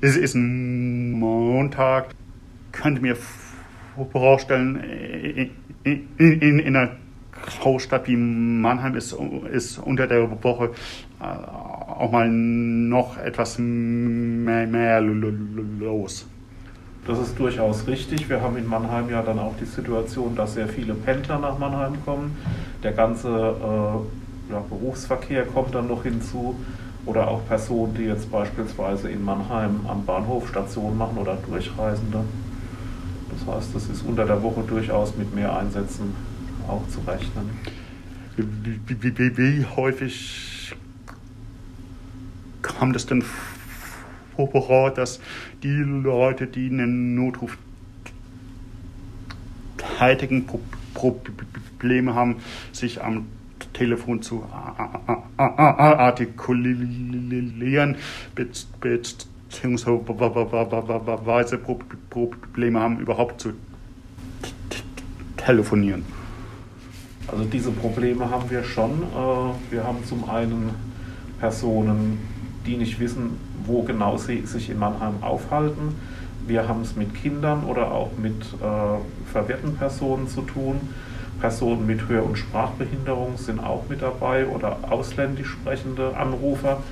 ist, 0.00 0.16
ist 0.16 0.34
ein 0.34 1.12
Montag. 1.12 2.14
Könnte 2.72 3.02
mir 3.02 3.16
vorstellen, 4.12 5.50
in, 5.84 6.08
in, 6.18 6.58
in 6.60 6.76
einer 6.76 6.96
Großstadt 7.32 8.06
wie 8.06 8.16
Mannheim 8.16 8.94
ist, 8.94 9.16
ist 9.50 9.78
unter 9.78 10.06
der 10.06 10.30
Woche 10.42 10.70
auch 11.20 12.10
mal 12.10 12.28
noch 12.28 13.18
etwas 13.18 13.58
mehr, 13.58 14.66
mehr 14.66 15.00
los. 15.00 16.26
Das 17.06 17.18
ist 17.18 17.38
durchaus 17.38 17.86
richtig. 17.86 18.28
Wir 18.28 18.40
haben 18.40 18.56
in 18.56 18.66
Mannheim 18.66 19.10
ja 19.10 19.22
dann 19.22 19.38
auch 19.38 19.54
die 19.60 19.64
Situation, 19.64 20.34
dass 20.36 20.54
sehr 20.54 20.68
viele 20.68 20.94
Pendler 20.94 21.38
nach 21.38 21.58
Mannheim 21.58 21.94
kommen. 22.04 22.36
Der 22.82 22.92
ganze 22.92 23.28
äh, 23.28 24.52
ja, 24.52 24.60
Berufsverkehr 24.68 25.44
kommt 25.46 25.74
dann 25.74 25.88
noch 25.88 26.02
hinzu. 26.02 26.56
Oder 27.06 27.28
auch 27.28 27.46
Personen, 27.48 27.94
die 27.94 28.04
jetzt 28.04 28.30
beispielsweise 28.30 29.10
in 29.10 29.24
Mannheim 29.24 29.80
am 29.88 30.04
Bahnhof 30.04 30.48
Station 30.48 30.98
machen 30.98 31.16
oder 31.16 31.38
Durchreisende. 31.48 32.24
Das 33.30 33.54
heißt, 33.54 33.74
das 33.74 33.88
ist 33.88 34.02
unter 34.02 34.26
der 34.26 34.42
Woche 34.42 34.62
durchaus 34.66 35.16
mit 35.16 35.34
mehr 35.34 35.56
Einsätzen 35.56 36.14
auch 36.68 36.86
zu 36.88 37.00
rechnen. 37.00 37.50
Wie, 38.36 38.78
wie, 38.86 39.18
wie, 39.18 39.36
wie 39.38 39.66
häufig 39.76 40.59
kommt 42.62 42.96
es 42.96 43.06
denn 43.06 43.22
vor, 44.36 44.90
dass 44.90 45.20
die 45.62 45.68
Leute, 45.68 46.46
die 46.46 46.68
einen 46.68 47.14
Notruf 47.14 47.56
tätigen, 49.98 50.46
Probleme 50.94 52.14
haben, 52.14 52.36
sich 52.72 53.02
am 53.02 53.26
Telefon 53.72 54.22
zu 54.22 54.44
artikulieren, 55.36 57.96
beziehungsweise 58.34 59.98
Probleme 62.10 62.80
haben, 62.80 62.98
überhaupt 62.98 63.40
zu 63.40 63.52
telefonieren. 65.36 66.04
Also 67.26 67.44
diese 67.44 67.70
Probleme 67.70 68.28
haben 68.28 68.50
wir 68.50 68.64
schon. 68.64 68.90
Äh, 68.90 69.72
wir 69.72 69.84
haben 69.84 70.04
zum 70.04 70.28
einen 70.28 70.70
Personen, 71.38 72.18
die 72.66 72.76
nicht 72.76 73.00
wissen, 73.00 73.38
wo 73.64 73.82
genau 73.82 74.16
sie 74.16 74.46
sich 74.46 74.70
in 74.70 74.78
Mannheim 74.78 75.14
aufhalten. 75.22 75.94
Wir 76.46 76.68
haben 76.68 76.82
es 76.82 76.96
mit 76.96 77.14
Kindern 77.14 77.64
oder 77.64 77.92
auch 77.92 78.10
mit 78.16 78.42
äh, 78.42 79.30
verwirrten 79.32 79.76
Personen 79.76 80.28
zu 80.28 80.42
tun. 80.42 80.80
Personen 81.40 81.86
mit 81.86 82.08
Hör- 82.08 82.24
und 82.24 82.36
Sprachbehinderung 82.36 83.36
sind 83.36 83.60
auch 83.60 83.84
mit 83.88 84.02
dabei 84.02 84.46
oder 84.46 84.78
ausländisch 84.90 85.48
sprechende 85.48 86.16
Anrufer. 86.16 86.82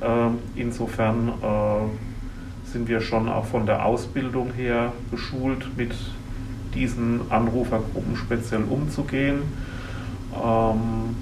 Äh, 0.00 0.60
insofern 0.60 1.28
äh, 1.28 2.70
sind 2.70 2.88
wir 2.88 3.00
schon 3.00 3.28
auch 3.28 3.44
von 3.44 3.66
der 3.66 3.84
Ausbildung 3.84 4.52
her 4.52 4.92
geschult, 5.10 5.76
mit 5.76 5.92
diesen 6.74 7.20
Anrufergruppen 7.30 8.16
speziell 8.16 8.62
umzugehen. 8.62 9.42
Ähm, 10.34 11.16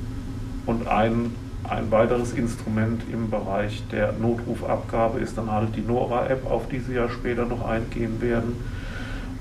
und 0.67 0.87
ein, 0.87 1.35
ein 1.69 1.91
weiteres 1.91 2.33
Instrument 2.33 3.03
im 3.13 3.31
Bereich 3.31 3.83
der 3.93 4.13
Notrufabgabe 4.13 5.19
ist 5.19 5.37
dann 5.37 5.51
halt 5.51 5.77
die 5.77 5.83
Nora-App, 5.83 6.51
auf 6.51 6.69
die 6.69 6.79
Sie 6.81 6.95
ja 6.95 7.09
später 7.09 7.45
noch 7.45 7.67
eingehen 7.67 8.21
werden. 8.21 8.57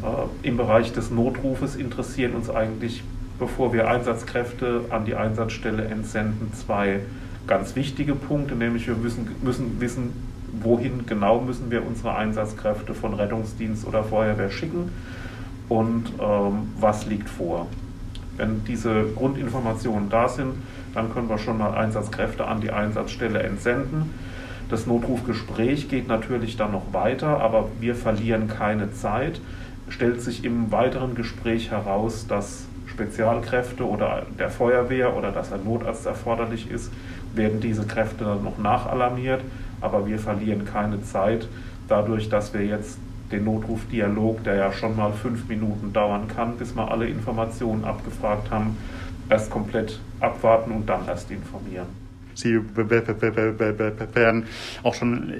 Äh, 0.03 0.47
Im 0.47 0.57
Bereich 0.57 0.91
des 0.93 1.09
Notrufes 1.09 1.75
interessieren 1.75 2.33
uns 2.33 2.49
eigentlich, 2.49 3.03
bevor 3.39 3.73
wir 3.73 3.89
Einsatzkräfte 3.89 4.85
an 4.89 5.05
die 5.05 5.15
Einsatzstelle 5.15 5.85
entsenden, 5.85 6.51
zwei 6.53 7.01
ganz 7.47 7.75
wichtige 7.75 8.13
Punkte, 8.13 8.55
nämlich 8.55 8.87
wir 8.87 8.95
müssen, 8.95 9.27
müssen 9.41 9.79
wissen, 9.79 10.13
wohin 10.61 11.05
genau 11.05 11.39
müssen 11.39 11.71
wir 11.71 11.85
unsere 11.85 12.15
Einsatzkräfte 12.15 12.93
von 12.93 13.13
Rettungsdienst 13.13 13.87
oder 13.87 14.03
Feuerwehr 14.03 14.49
schicken 14.49 14.91
und 15.69 16.11
ähm, 16.19 16.73
was 16.79 17.05
liegt 17.05 17.29
vor. 17.29 17.67
Wenn 18.35 18.63
diese 18.65 19.05
Grundinformationen 19.15 20.09
da 20.09 20.29
sind, 20.29 20.53
dann 20.97 21.13
können 21.13 21.29
wir 21.29 21.37
schon 21.37 21.59
mal 21.59 21.77
Einsatzkräfte 21.77 22.47
an 22.47 22.59
die 22.59 22.71
Einsatzstelle 22.71 23.43
entsenden. 23.43 24.13
Das 24.67 24.87
Notrufgespräch 24.87 25.89
geht 25.89 26.07
natürlich 26.07 26.57
dann 26.57 26.71
noch 26.71 26.91
weiter, 26.91 27.39
aber 27.39 27.67
wir 27.79 27.93
verlieren 27.93 28.47
keine 28.47 28.91
Zeit. 28.91 29.39
Stellt 29.89 30.21
sich 30.21 30.43
im 30.43 30.71
weiteren 30.71 31.13
Gespräch 31.13 31.69
heraus, 31.69 32.25
dass 32.27 32.65
Spezialkräfte 32.87 33.87
oder 33.87 34.25
der 34.39 34.49
Feuerwehr 34.49 35.15
oder 35.15 35.31
dass 35.31 35.53
ein 35.53 35.63
Notarzt 35.63 36.07
erforderlich 36.07 36.71
ist, 36.71 36.91
werden 37.35 37.61
diese 37.61 37.85
Kräfte 37.85 38.23
dann 38.25 38.43
noch 38.43 38.57
nachalarmiert, 38.57 39.41
aber 39.81 40.07
wir 40.07 40.17
verlieren 40.17 40.65
keine 40.65 41.03
Zeit 41.03 41.47
dadurch, 41.87 42.27
dass 42.27 42.55
wir 42.55 42.65
jetzt 42.65 42.97
den 43.31 43.43
Notrufdialog, 43.43 44.43
der 44.43 44.55
ja 44.55 44.71
schon 44.71 44.95
mal 44.95 45.11
fünf 45.11 45.47
Minuten 45.47 45.93
dauern 45.93 46.27
kann, 46.27 46.57
bis 46.57 46.75
wir 46.75 46.89
alle 46.89 47.07
Informationen 47.07 47.85
abgefragt 47.85 48.49
haben, 48.49 48.77
erst 49.29 49.49
komplett 49.49 49.99
abwarten 50.19 50.71
und 50.71 50.87
dann 50.87 51.07
erst 51.07 51.31
informieren. 51.31 51.87
Sie 52.33 52.55
werden 52.55 54.45
auch 54.83 54.93
schon 54.93 55.33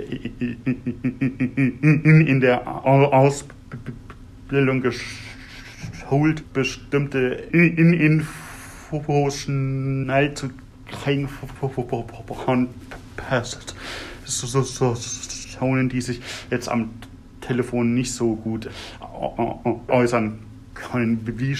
in 2.23 2.39
der 2.41 2.67
Ausbildung 2.67 4.81
geschult, 4.81 6.53
bestimmte 6.53 7.19
Infos 7.51 9.41
schnell 9.41 10.33
zu 10.33 10.49
kriegen 10.89 11.27
von 11.27 12.69
Personen, 13.15 15.89
die 15.89 16.01
sich 16.01 16.21
jetzt 16.49 16.69
am 16.69 16.89
Telefon 17.41 17.93
nicht 17.93 18.11
so 18.11 18.35
gut 18.35 18.71
äußern 19.87 20.39
können. 20.73 21.21
Wie 21.25 21.55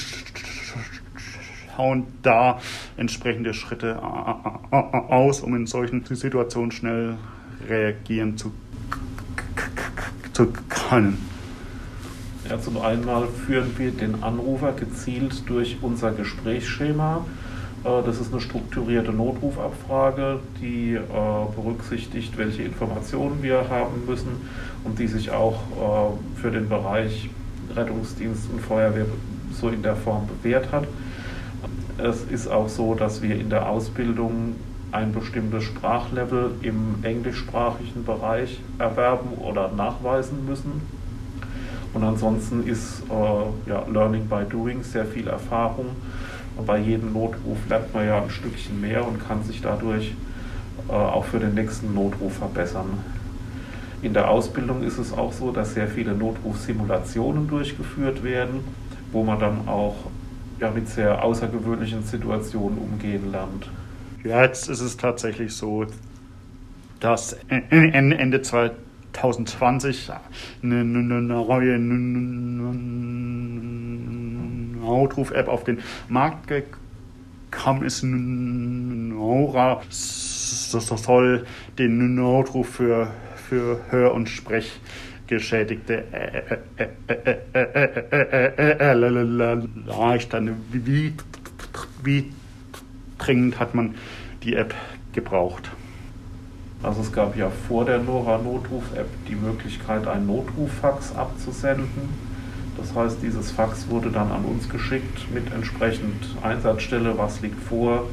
schauen 1.78 2.08
da 2.24 2.60
entsprechende 2.98 3.54
Schritte 3.54 4.02
aus, 4.02 5.42
um 5.42 5.56
in 5.56 5.68
solchen 5.68 6.04
Situationen 6.04 6.72
schnell 6.72 7.16
reagieren 7.70 8.36
zu, 8.36 8.52
zu 10.34 10.48
können? 10.70 11.24
Ja, 12.50 12.60
zum 12.60 12.82
einen 12.82 13.06
führen 13.46 13.78
wir 13.78 13.92
den 13.92 14.24
Anrufer 14.24 14.72
gezielt 14.72 15.48
durch 15.48 15.78
unser 15.82 16.13
Gesprächsschema. 16.13 17.26
Äh, 17.84 18.04
das 18.06 18.20
ist 18.20 18.32
eine 18.32 18.42
strukturierte 18.42 19.12
Notrufabfrage, 19.12 20.40
die 20.62 20.94
äh, 20.94 21.02
berücksichtigt, 21.56 22.38
welche 22.38 22.63
Informationen 22.63 23.44
wir 23.44 23.70
haben 23.70 24.06
müssen 24.08 24.50
und 24.86 24.98
die 24.98 25.08
sich 25.08 25.30
auch 25.30 25.56
äh, 25.56 26.40
für 26.42 26.50
den 26.50 26.70
Bereich 26.70 27.30
Rettungsdienst 27.76 28.50
und 28.50 28.62
Feuerwehr 28.62 29.06
so 29.52 29.68
in 29.68 29.84
der 29.84 29.98
Form 29.98 30.28
bewährt 30.28 30.72
hat. 30.72 30.88
Es 31.97 32.23
ist 32.23 32.47
auch 32.47 32.69
so, 32.69 32.93
dass 32.93 33.23
wir 33.23 33.39
in 33.39 33.49
der 33.49 33.67
Ausbildung 33.67 34.55
ein 34.91 35.13
bestimmtes 35.13 35.63
Sprachlevel 35.63 36.51
im 36.62 36.97
englischsprachigen 37.01 38.05
Bereich 38.05 38.60
erwerben 38.77 39.29
oder 39.38 39.71
nachweisen 39.71 40.45
müssen. 40.45 40.81
Und 41.93 42.03
ansonsten 42.03 42.67
ist 42.67 43.01
äh, 43.10 43.69
ja, 43.69 43.83
Learning 43.91 44.27
by 44.27 44.43
Doing 44.47 44.83
sehr 44.83 45.05
viel 45.05 45.27
Erfahrung. 45.27 45.88
Und 46.55 46.67
bei 46.67 46.77
jedem 46.77 47.13
Notruf 47.13 47.57
lernt 47.67 47.91
man 47.93 48.05
ja 48.05 48.21
ein 48.21 48.29
Stückchen 48.29 48.79
mehr 48.79 49.07
und 49.07 49.27
kann 49.27 49.43
sich 49.43 49.62
dadurch 49.62 50.13
äh, 50.89 50.91
auch 50.91 51.25
für 51.25 51.39
den 51.39 51.55
nächsten 51.55 51.95
Notruf 51.95 52.33
verbessern. 52.38 52.99
In 54.03 54.13
der 54.13 54.29
Ausbildung 54.29 54.83
ist 54.83 54.99
es 54.99 55.12
auch 55.12 55.33
so, 55.33 55.51
dass 55.51 55.73
sehr 55.73 55.88
viele 55.88 56.13
Notrufsimulationen 56.13 57.47
durchgeführt 57.47 58.23
werden, 58.23 58.60
wo 59.12 59.23
man 59.23 59.39
dann 59.39 59.67
auch 59.67 59.95
ja, 60.60 60.72
mit 60.72 60.88
sehr 60.88 61.24
außergewöhnlichen 61.24 62.04
Situationen 62.04 62.78
umgehen 62.78 63.32
lernt. 63.32 63.70
Ja, 64.24 64.43
jetzt 64.43 64.70
ist 64.70 64.82
es 64.82 64.98
tatsächlich 64.98 65.56
so, 65.56 65.86
dass 67.00 67.38
Ende 67.50 68.41
2020 68.41 70.12
eine, 70.63 70.84
neue 70.84 71.80
Notruf-App 74.82 75.48
auf 75.48 75.63
den 75.63 75.80
Markt 76.10 76.48
gekommen 76.48 77.84
ist. 77.84 78.04
Nora 78.04 79.82
soll 79.89 81.46
den 81.78 82.15
Notruf 82.15 82.70
für 82.70 83.12
für 83.48 83.80
Hör- 83.89 84.13
und 84.13 84.30
Sprechgeschädigte 85.28 86.06
erleichtern. 88.80 90.56
Wie, 90.72 91.13
wie 92.04 92.32
dringend 93.18 93.60
hat 93.60 93.76
man 93.76 93.96
die 94.44 94.56
App 94.56 94.74
gebraucht? 95.13 95.70
Also 96.84 97.02
es 97.02 97.12
gab 97.12 97.36
ja 97.36 97.50
vor 97.68 97.86
der 97.86 98.00
Nora 98.00 98.38
Notruf-App 98.38 99.10
die 99.28 99.36
Möglichkeit, 99.36 100.08
ein 100.08 100.28
Notruffax 100.28 101.13
abzusenden. 101.16 102.28
Das 102.78 102.96
heißt, 102.96 103.18
dieses 103.24 103.52
Fax 103.52 103.90
wurde 103.90 104.12
dann 104.12 104.32
an 104.32 104.46
uns 104.46 104.70
geschickt 104.70 105.32
mit 105.34 105.52
entsprechend 105.52 106.24
Einsatzstelle, 106.44 107.18
was 107.18 107.42
liegt 107.42 107.60
vor, 107.63 108.08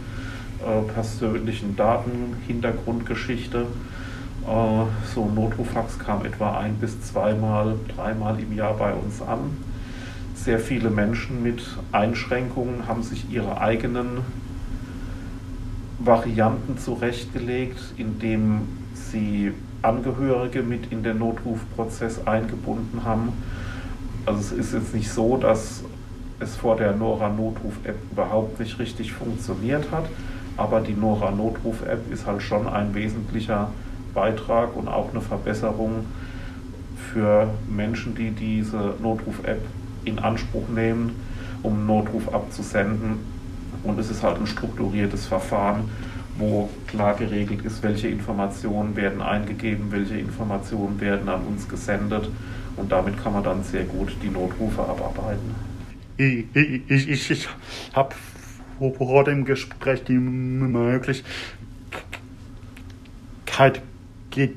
äh, 0.62 0.92
persönlichen 0.92 1.77
Daten, 1.77 2.37
Hintergrundgeschichte. 2.46 3.66
Äh, 4.46 4.85
so 5.14 5.24
ein 5.24 5.35
Notruffax 5.35 5.98
kam 5.98 6.24
etwa 6.24 6.59
ein 6.59 6.74
bis 6.74 7.00
zweimal, 7.02 7.76
dreimal 7.94 8.38
im 8.40 8.54
Jahr 8.54 8.74
bei 8.74 8.92
uns 8.92 9.22
an. 9.22 9.57
Sehr 10.35 10.59
viele 10.59 10.90
Menschen 10.90 11.42
mit 11.42 11.62
Einschränkungen 11.92 12.87
haben 12.87 13.02
sich 13.02 13.30
ihre 13.30 13.61
eigenen 13.61 14.18
Varianten 15.98 16.76
zurechtgelegt, 16.76 17.78
indem 17.96 18.68
sie 18.92 19.52
Angehörige 19.80 20.62
mit 20.62 20.90
in 20.92 21.02
den 21.02 21.18
Notrufprozess 21.18 22.26
eingebunden 22.26 23.04
haben. 23.04 23.33
Also 24.26 24.40
es 24.40 24.52
ist 24.52 24.72
jetzt 24.72 24.94
nicht 24.94 25.11
so, 25.11 25.37
dass 25.37 25.85
es 26.40 26.57
vor 26.57 26.76
der 26.76 26.92
Nora 26.92 27.28
Notruf-App 27.28 27.96
überhaupt 28.11 28.61
nicht 28.61 28.78
richtig 28.78 29.12
funktioniert 29.12 29.90
hat, 29.90 30.04
aber 30.57 30.80
die 30.80 30.94
Nora 30.94 31.30
Notruf-App 31.30 32.11
ist 32.11 32.26
halt 32.26 32.42
schon 32.42 32.66
ein 32.66 32.94
wesentlicher 32.94 33.70
Beitrag 34.14 34.77
und 34.77 34.88
auch 34.88 35.11
eine 35.11 35.20
Verbesserung 35.20 36.07
für 37.12 37.48
Menschen, 37.68 38.14
die 38.14 38.31
diese 38.31 38.94
Notruf-App 39.00 39.61
in 40.05 40.18
Anspruch 40.18 40.68
nehmen, 40.68 41.16
um 41.62 41.74
einen 41.74 41.87
Notruf 41.87 42.33
abzusenden. 42.33 43.18
Und 43.83 43.98
es 43.98 44.11
ist 44.11 44.22
halt 44.22 44.38
ein 44.38 44.46
strukturiertes 44.46 45.27
Verfahren, 45.27 45.90
wo 46.38 46.68
klar 46.87 47.14
geregelt 47.14 47.64
ist, 47.64 47.83
welche 47.83 48.09
Informationen 48.09 48.96
werden 48.96 49.22
eingegeben, 49.22 49.90
welche 49.90 50.16
Informationen 50.16 51.00
werden 51.00 51.29
an 51.29 51.42
uns 51.42 51.68
gesendet 51.68 52.29
und 52.77 52.90
damit 52.90 53.22
kann 53.22 53.33
man 53.33 53.44
dann 53.44 53.62
sehr 53.62 53.85
gut 53.85 54.16
die 54.22 54.29
Notrufe 54.29 54.83
abarbeiten. 54.83 55.55
Ich, 56.16 56.44
ich, 56.55 57.09
ich, 57.09 57.31
ich 57.31 57.48
habe 57.92 58.14
vor 58.79 59.24
dem 59.24 59.44
Gespräch 59.44 60.05
die 60.05 60.18
Möglichkeit 60.18 61.24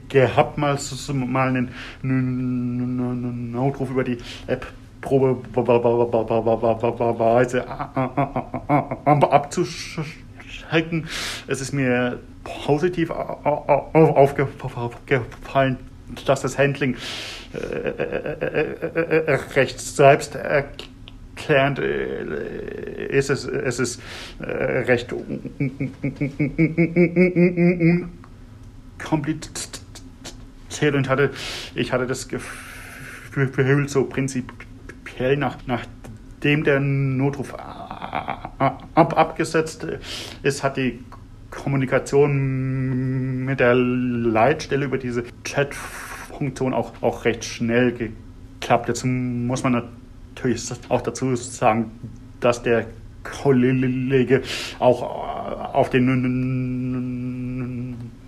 gehabt, 0.09 0.57
mal, 0.57 0.77
mal 1.13 1.69
einen 2.03 3.51
Notruf 3.51 3.89
über 3.89 4.03
die 4.03 4.17
App 4.47 4.67
probeweise 5.01 7.65
abzuschalten. 9.05 11.07
Es 11.47 11.61
ist 11.61 11.73
mir 11.73 12.19
positiv 12.43 13.11
aufgefallen, 13.91 15.77
dass 16.25 16.41
das 16.41 16.57
Handling 16.57 16.95
recht 19.55 19.79
selbst 19.79 20.35
erklärend 20.35 21.79
ist. 21.79 23.29
Es 23.29 23.79
ist 23.79 24.01
recht 24.41 25.13
unkompliziert 28.97 30.93
und 30.93 31.09
hatte, 31.09 31.31
ich 31.75 31.91
hatte 31.91 32.07
das 32.07 32.27
Gefühl, 32.27 33.87
so 33.87 34.05
prinzipiell 34.05 35.37
nach, 35.37 35.57
nachdem 35.65 36.63
der 36.63 36.79
Notruf 36.79 37.53
ab, 37.55 38.87
abgesetzt 38.95 39.87
ist, 40.43 40.63
hat 40.63 40.77
die 40.77 41.03
Kommunikation 41.51 43.45
mit 43.45 43.59
der 43.59 43.75
Leitstelle 43.75 44.85
über 44.85 44.97
diese 44.97 45.23
Chat-Funktion 45.43 46.73
auch, 46.73 46.93
auch 47.01 47.25
recht 47.25 47.45
schnell 47.45 47.93
geklappt. 47.93 48.87
Jetzt 48.89 49.05
muss 49.05 49.63
man 49.63 49.83
natürlich 50.35 50.71
auch 50.89 51.01
dazu 51.01 51.35
sagen, 51.35 51.91
dass 52.39 52.63
der 52.63 52.85
Kollege 53.23 54.41
auch 54.79 55.01
auf 55.73 55.89
den 55.89 56.05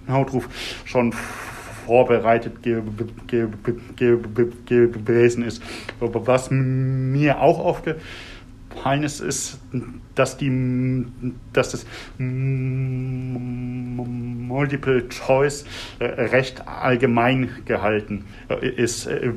Notruf 0.10 0.50
schon 0.86 1.14
vorbereitet 1.86 2.62
gewesen 4.72 5.44
ist. 5.44 5.64
Was 6.00 6.52
mir 6.52 7.42
auch 7.42 7.60
aufgefallen 7.60 8.02
eines 8.84 9.20
ist, 9.20 9.60
dass, 10.16 10.38
die, 10.38 11.06
dass 11.54 11.72
das 11.72 11.86
Multiple 14.50 15.08
Choice 15.10 15.66
äh, 16.00 16.06
recht 16.06 16.68
allgemein 16.68 17.50
gehalten 17.66 18.26
äh, 18.50 18.68
ist. 18.68 19.06
Äh, 19.08 19.34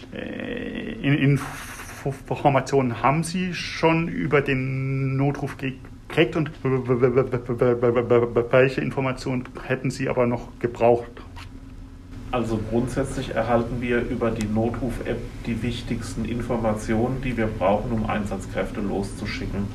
Informationen 1.02 3.02
haben 3.02 3.24
Sie 3.24 3.54
schon 3.54 4.08
über 4.08 4.40
den 4.40 5.16
Notruf 5.16 5.56
gegeben? 5.56 5.99
Kriegt 6.10 6.36
und 6.36 6.50
welche 8.50 8.80
Informationen 8.80 9.44
hätten 9.66 9.90
Sie 9.90 10.08
aber 10.08 10.26
noch 10.26 10.48
gebraucht? 10.58 11.10
Also 12.32 12.60
grundsätzlich 12.70 13.34
erhalten 13.34 13.80
wir 13.80 14.08
über 14.08 14.30
die 14.30 14.46
Notruf-App 14.46 15.18
die 15.46 15.62
wichtigsten 15.62 16.24
Informationen, 16.24 17.20
die 17.22 17.36
wir 17.36 17.46
brauchen, 17.46 17.90
um 17.90 18.08
Einsatzkräfte 18.08 18.80
loszuschicken. 18.80 19.66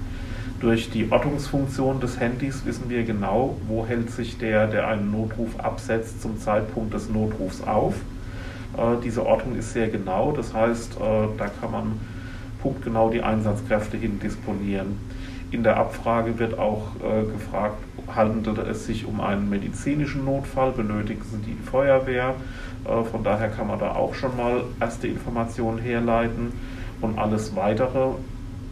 Durch 0.62 0.90
die 0.90 1.12
Ortungsfunktion 1.12 2.00
des 2.00 2.18
Handys 2.18 2.66
wissen 2.66 2.90
wir 2.90 3.04
genau, 3.04 3.58
wo 3.68 3.86
hält 3.86 4.10
sich 4.10 4.38
der, 4.38 4.68
der 4.68 4.88
einen 4.88 5.12
Notruf 5.12 5.60
absetzt, 5.60 6.22
zum 6.22 6.40
Zeitpunkt 6.40 6.94
des 6.94 7.10
Notrufs 7.10 7.62
auf. 7.62 7.96
Äh, 8.78 9.02
diese 9.04 9.26
Ortung 9.26 9.58
ist 9.58 9.74
sehr 9.74 9.90
genau, 9.90 10.32
das 10.32 10.54
heißt, 10.54 10.96
äh, 10.96 11.28
da 11.38 11.48
kann 11.60 11.72
man 11.72 12.00
punktgenau 12.62 13.10
die 13.10 13.22
Einsatzkräfte 13.22 13.98
hin 13.98 14.20
disponieren. 14.22 14.98
In 15.56 15.64
der 15.64 15.78
Abfrage 15.78 16.38
wird 16.38 16.60
auch 16.60 16.82
äh, 16.98 17.32
gefragt, 17.32 17.78
handelt 18.14 18.58
es 18.58 18.88
sich 18.88 19.06
um 19.06 19.22
einen 19.22 19.50
medizinischen 19.50 20.26
Notfall, 20.26 20.74
benötigen 20.74 21.22
Sie 21.24 21.38
die 21.38 21.56
Feuerwehr? 21.64 22.36
Äh, 22.84 23.04
von 23.06 23.24
daher 23.24 23.48
kann 23.48 23.68
man 23.68 23.80
da 23.80 23.96
auch 23.96 24.14
schon 24.16 24.36
mal 24.36 24.66
erste 24.82 25.08
Informationen 25.08 25.78
herleiten 25.78 26.52
und 27.00 27.18
alles 27.18 27.56
weitere 27.56 28.16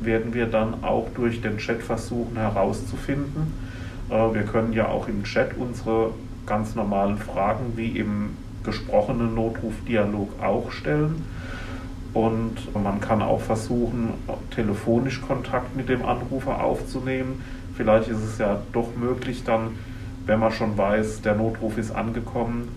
werden 0.02 0.34
wir 0.34 0.48
dann 0.48 0.84
auch 0.84 1.08
durch 1.16 1.40
den 1.40 1.58
Chat 1.58 1.82
versuchen 1.82 2.36
herauszufinden. 2.36 3.54
Äh, 4.10 4.34
wir 4.34 4.44
können 4.44 4.74
ja 4.74 4.90
auch 4.90 5.08
im 5.08 5.24
Chat 5.24 5.56
unsere 5.58 6.10
ganz 6.46 6.76
normalen 6.76 7.18
Fragen 7.18 7.78
wie 7.78 7.98
im 7.98 8.32
gesprochenen 8.66 9.36
Notrufdialog 9.36 10.32
auch 10.44 10.70
stellen 10.74 11.24
und 12.14 12.56
man 12.76 13.02
kann 13.02 13.22
auch 13.22 13.42
versuchen, 13.42 14.14
telefonisch 14.52 15.22
Kontakt 15.22 15.76
mit 15.76 15.90
dem 15.90 16.06
Anrufer 16.06 16.64
aufzunehmen. 16.64 17.42
Vielleicht 17.76 18.08
ist 18.08 18.24
es 18.24 18.38
ja 18.38 18.62
doch 18.72 18.96
möglich, 18.96 19.44
dann, 19.44 19.72
wenn 20.26 20.40
man 20.40 20.52
schon 20.52 20.78
weiß, 20.78 21.22
der 21.22 21.36
Notruf 21.36 21.78
ist 21.78 21.92
angekommen, 21.92 22.70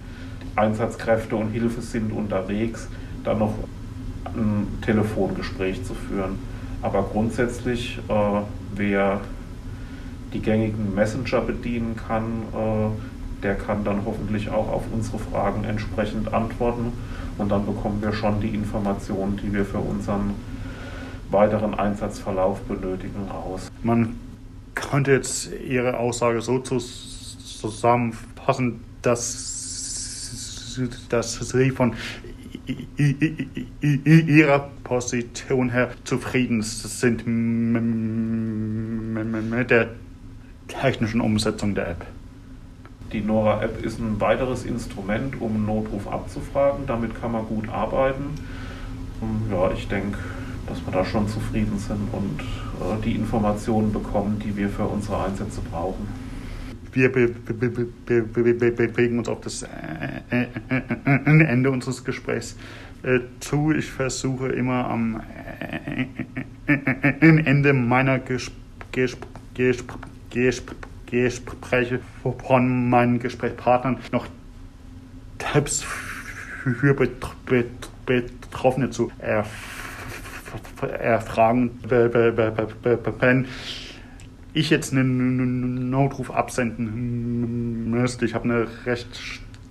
Einsatzkräfte 0.56 1.36
und 1.36 1.50
Hilfe 1.50 1.82
sind 1.82 2.12
unterwegs, 2.12 2.88
dann 3.24 3.40
noch 3.40 3.54
ein 4.34 4.66
Telefongespräch 4.80 5.84
zu 5.84 5.92
führen. 5.94 6.38
Aber 6.80 7.02
grundsätzlich, 7.02 7.98
äh, 8.08 8.12
wer 8.74 9.20
die 10.32 10.40
gängigen 10.40 10.94
Messenger 10.94 11.42
bedienen 11.42 11.96
kann, 11.96 12.24
äh, 12.54 13.42
der 13.42 13.54
kann 13.54 13.84
dann 13.84 14.00
hoffentlich 14.06 14.48
auch 14.48 14.72
auf 14.72 14.84
unsere 14.92 15.18
Fragen 15.18 15.64
entsprechend 15.64 16.32
antworten 16.32 16.92
und 17.38 17.50
dann 17.50 17.64
bekommen 17.66 18.00
wir 18.02 18.12
schon 18.12 18.40
die 18.40 18.48
Informationen, 18.48 19.38
die 19.42 19.52
wir 19.52 19.64
für 19.64 19.78
unseren 19.78 20.34
weiteren 21.30 21.74
Einsatzverlauf 21.74 22.60
benötigen, 22.62 23.28
raus. 23.30 23.70
Man 23.82 24.16
könnte 24.74 25.12
jetzt 25.12 25.50
Ihre 25.66 25.98
Aussage 25.98 26.40
so 26.40 26.60
zusammenfassen, 26.60 28.80
dass, 29.02 30.80
dass 31.08 31.34
Sie 31.34 31.70
von 31.70 31.94
Ihrer 33.80 34.70
Position 34.84 35.70
her 35.70 35.90
zufrieden 36.04 36.62
sind 36.62 37.26
mit 39.50 39.70
der 39.70 39.88
technischen 40.68 41.20
Umsetzung 41.20 41.74
der 41.74 41.88
App. 41.90 42.06
Die 43.12 43.20
Nora-App 43.20 43.84
ist 43.84 44.00
ein 44.00 44.20
weiteres 44.20 44.64
Instrument, 44.64 45.40
um 45.40 45.54
einen 45.54 45.66
Notruf 45.66 46.08
abzufragen. 46.08 46.86
Damit 46.86 47.20
kann 47.20 47.32
man 47.32 47.46
gut 47.46 47.68
arbeiten. 47.68 48.24
Und 49.20 49.50
ja, 49.50 49.70
ich 49.72 49.88
denke, 49.88 50.18
dass 50.66 50.84
wir 50.84 50.92
da 50.92 51.04
schon 51.04 51.28
zufrieden 51.28 51.78
sind 51.78 52.08
und 52.12 52.40
äh, 52.40 53.02
die 53.04 53.12
Informationen 53.12 53.92
bekommen, 53.92 54.40
die 54.44 54.56
wir 54.56 54.68
für 54.68 54.84
unsere 54.84 55.24
Einsätze 55.24 55.60
brauchen. 55.70 56.06
Wir 56.92 57.12
be 57.12 57.28
be 57.28 57.68
be 57.68 58.70
bewegen 58.70 59.18
uns 59.18 59.28
auf 59.28 59.42
das 59.42 59.62
äh, 59.62 59.66
äh, 60.30 60.46
äh, 60.70 61.44
Ende 61.44 61.70
unseres 61.70 62.02
Gesprächs 62.04 62.56
zu. 63.40 63.70
Ich 63.72 63.90
versuche 63.90 64.48
immer 64.48 64.88
am 64.88 65.20
Ende 66.66 67.72
meiner 67.74 68.18
Gespräche 68.18 69.18
Gespräche 71.06 72.00
von 72.22 72.90
meinen 72.90 73.18
Gesprächspartnern 73.18 73.96
noch 74.12 74.26
Tipps 75.38 75.82
für 75.82 76.94
Betroffene 78.04 78.90
zu 78.90 79.10
erfragen. 80.88 81.80
Wenn 81.88 83.46
ich 84.52 84.70
jetzt 84.70 84.92
einen 84.92 85.90
Notruf 85.90 86.30
absenden 86.30 87.90
müsste, 87.90 88.24
ich 88.24 88.34
habe 88.34 88.44
eine 88.44 88.68
recht 88.86 89.20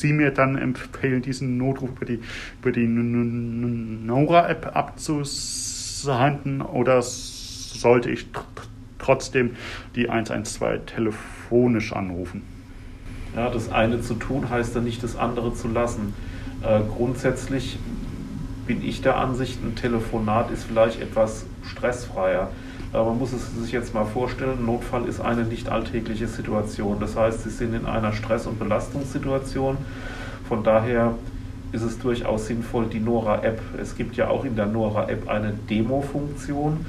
Sie 0.00 0.12
mir 0.12 0.30
dann 0.30 0.56
empfehlen, 0.56 1.22
diesen 1.22 1.56
Notruf 1.58 1.90
über 1.90 2.06
die, 2.06 2.20
über 2.60 2.72
die 2.72 2.86
Nora-App 2.86 4.76
abzusenden 4.76 6.62
oder 6.62 7.02
sollte 7.02 8.10
ich 8.10 8.26
trotzdem 8.98 9.56
die 9.94 10.08
112 10.10 10.86
telefonisch 10.86 11.92
anrufen? 11.92 12.42
Ja, 13.36 13.50
das 13.50 13.70
eine 13.70 14.00
zu 14.00 14.14
tun 14.14 14.48
heißt 14.48 14.74
ja 14.74 14.80
nicht, 14.80 15.02
das 15.02 15.16
andere 15.16 15.54
zu 15.54 15.68
lassen. 15.68 16.14
Äh, 16.62 16.80
grundsätzlich 16.96 17.78
bin 18.66 18.82
ich 18.82 19.00
der 19.00 19.16
Ansicht, 19.16 19.62
ein 19.62 19.76
Telefonat 19.76 20.50
ist 20.50 20.64
vielleicht 20.64 21.00
etwas 21.00 21.46
stressfreier. 21.62 22.50
Aber 22.92 23.10
man 23.10 23.18
muss 23.18 23.32
es 23.32 23.54
sich 23.54 23.72
jetzt 23.72 23.94
mal 23.94 24.04
vorstellen, 24.04 24.64
Notfall 24.64 25.06
ist 25.06 25.20
eine 25.20 25.44
nicht 25.44 25.68
alltägliche 25.68 26.26
Situation. 26.26 26.98
Das 27.00 27.16
heißt, 27.16 27.42
Sie 27.42 27.50
sind 27.50 27.74
in 27.74 27.86
einer 27.86 28.12
Stress- 28.12 28.46
und 28.46 28.58
Belastungssituation. 28.58 29.76
Von 30.48 30.64
daher 30.64 31.14
ist 31.72 31.82
es 31.82 31.98
durchaus 31.98 32.46
sinnvoll, 32.46 32.86
die 32.86 33.00
Nora-App, 33.00 33.60
es 33.78 33.94
gibt 33.94 34.16
ja 34.16 34.28
auch 34.28 34.44
in 34.44 34.56
der 34.56 34.66
Nora-App 34.66 35.28
eine 35.28 35.52
Demo-Funktion, 35.68 36.86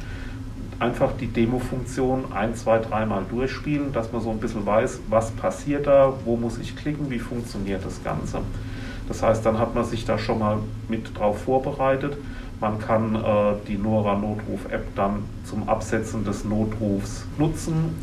einfach 0.79 1.11
die 1.19 1.27
Demo-Funktion 1.27 2.31
ein, 2.33 2.55
zwei, 2.55 2.79
dreimal 2.79 3.23
durchspielen, 3.29 3.91
dass 3.91 4.13
man 4.13 4.21
so 4.21 4.29
ein 4.29 4.39
bisschen 4.39 4.65
weiß, 4.65 5.01
was 5.09 5.31
passiert 5.31 5.87
da, 5.87 6.13
wo 6.23 6.37
muss 6.37 6.57
ich 6.57 6.77
klicken, 6.77 7.09
wie 7.09 7.19
funktioniert 7.19 7.85
das 7.85 8.01
Ganze. 8.03 8.39
Das 9.09 9.21
heißt, 9.21 9.45
dann 9.45 9.59
hat 9.59 9.75
man 9.75 9.83
sich 9.83 10.05
da 10.05 10.17
schon 10.17 10.39
mal 10.39 10.59
mit 10.87 11.17
drauf 11.17 11.41
vorbereitet. 11.41 12.15
Man 12.59 12.79
kann 12.79 13.15
äh, 13.15 13.19
die 13.67 13.77
Nora 13.77 14.15
Notruf-App 14.15 14.95
dann 14.95 15.23
zum 15.45 15.69
Absetzen 15.69 16.25
des 16.25 16.43
Notrufs 16.43 17.25
nutzen. 17.37 17.95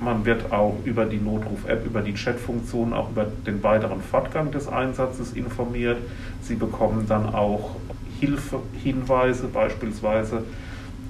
Man 0.00 0.24
wird 0.24 0.52
auch 0.52 0.74
über 0.84 1.04
die 1.04 1.18
Notruf-App, 1.18 1.86
über 1.86 2.02
die 2.02 2.14
Chat-Funktion, 2.14 2.92
auch 2.92 3.10
über 3.10 3.26
den 3.46 3.62
weiteren 3.62 4.00
Fortgang 4.00 4.50
des 4.50 4.66
Einsatzes 4.66 5.32
informiert. 5.32 5.98
Sie 6.40 6.56
bekommen 6.56 7.06
dann 7.08 7.32
auch 7.32 7.76
Hilfehinweise, 8.18 9.46
beispielsweise 9.46 10.44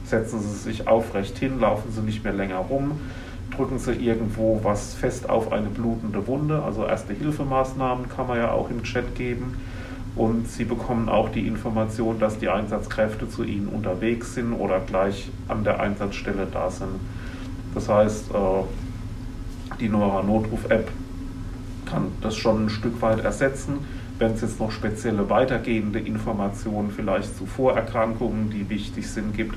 setzen 0.04 0.40
Sie 0.40 0.58
sich 0.58 0.88
aufrecht 0.88 1.38
hin, 1.38 1.60
laufen 1.60 1.90
Sie 1.90 2.02
nicht 2.02 2.22
mehr 2.24 2.34
länger 2.34 2.58
rum, 2.58 3.00
drücken 3.56 3.78
Sie 3.78 3.92
irgendwo 3.92 4.60
was 4.62 4.92
fest 4.92 5.30
auf 5.30 5.52
eine 5.52 5.68
blutende 5.68 6.26
Wunde. 6.26 6.62
Also 6.62 6.84
erste 6.84 7.14
Hilfemaßnahmen 7.14 8.10
kann 8.10 8.26
man 8.26 8.36
ja 8.36 8.52
auch 8.52 8.68
im 8.68 8.82
Chat 8.82 9.14
geben. 9.14 9.56
Und 10.14 10.48
Sie 10.48 10.64
bekommen 10.64 11.08
auch 11.08 11.30
die 11.30 11.46
Information, 11.46 12.18
dass 12.18 12.38
die 12.38 12.48
Einsatzkräfte 12.48 13.28
zu 13.28 13.44
Ihnen 13.44 13.68
unterwegs 13.68 14.34
sind 14.34 14.52
oder 14.52 14.80
gleich 14.80 15.30
an 15.48 15.64
der 15.64 15.80
Einsatzstelle 15.80 16.46
da 16.52 16.70
sind. 16.70 17.00
Das 17.74 17.88
heißt, 17.88 18.30
äh, 18.30 18.44
die 19.80 19.88
Nora 19.88 20.22
Notruf-App 20.22 20.90
kann 21.86 22.08
das 22.20 22.36
schon 22.36 22.66
ein 22.66 22.68
Stück 22.68 23.00
weit 23.00 23.24
ersetzen. 23.24 23.78
Wenn 24.18 24.32
es 24.32 24.42
jetzt 24.42 24.60
noch 24.60 24.70
spezielle 24.70 25.30
weitergehende 25.30 25.98
Informationen 25.98 26.90
vielleicht 26.94 27.36
zu 27.36 27.46
Vorerkrankungen, 27.46 28.50
die 28.50 28.68
wichtig 28.68 29.08
sind, 29.08 29.34
gibt, 29.34 29.56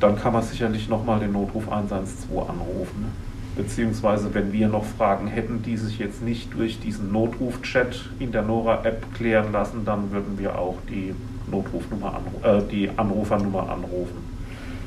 dann 0.00 0.16
kann 0.16 0.34
man 0.34 0.42
sicherlich 0.42 0.88
nochmal 0.88 1.20
den 1.20 1.32
Notruf 1.32 1.70
112 1.70 2.48
anrufen. 2.48 3.29
Beziehungsweise, 3.60 4.32
wenn 4.32 4.54
wir 4.54 4.68
noch 4.68 4.86
Fragen 4.86 5.26
hätten, 5.26 5.62
die 5.62 5.76
sich 5.76 5.98
jetzt 5.98 6.22
nicht 6.22 6.54
durch 6.54 6.80
diesen 6.80 7.12
Notruf-Chat 7.12 8.08
in 8.18 8.32
der 8.32 8.40
Nora-App 8.40 9.14
klären 9.14 9.52
lassen, 9.52 9.84
dann 9.84 10.12
würden 10.12 10.38
wir 10.38 10.58
auch 10.58 10.78
die 10.88 11.14
Notrufnummer 11.50 12.14
anru 12.14 12.58
äh, 12.58 12.62
die 12.70 12.88
Anrufernummer 12.96 13.68
anrufen 13.68 14.16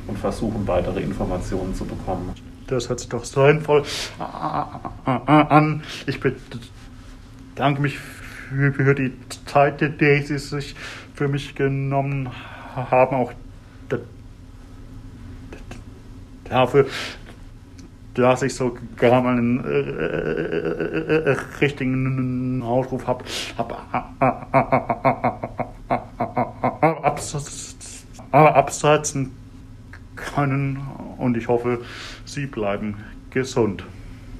und 0.08 0.18
versuchen, 0.18 0.68
weitere 0.68 1.02
Informationen 1.02 1.76
zu 1.76 1.86
bekommen. 1.86 2.34
Das 2.66 2.90
hört 2.90 3.00
sich 3.00 3.10
doch 3.10 3.26
sinnvoll 3.26 3.84
an. 4.18 5.84
Ich 6.08 6.20
bedanke 6.20 7.80
mich 7.80 8.00
für 8.00 8.96
die 8.96 9.14
Zeit, 9.46 9.82
die 9.82 10.22
Sie 10.22 10.40
sich 10.40 10.76
für 11.14 11.28
mich 11.28 11.54
genommen 11.54 12.30
haben, 12.76 13.16
auch 13.18 13.34
dafür, 16.46 16.88
dass 18.14 18.44
ich 18.44 18.54
so 18.54 18.78
gar 18.98 19.22
mal 19.22 19.38
einen 19.38 19.64
äh, 19.64 19.70
äh, 19.70 21.32
äh, 21.32 21.38
richtigen 21.62 22.62
Ausruf 22.62 23.08
habe, 23.08 23.26
hab 23.58 23.86
absetzen 28.32 29.32
können 30.16 30.80
und 31.18 31.38
ich 31.38 31.48
hoffe, 31.48 31.80
Sie 32.26 32.46
bleiben 32.46 32.96
gesund. 33.32 33.84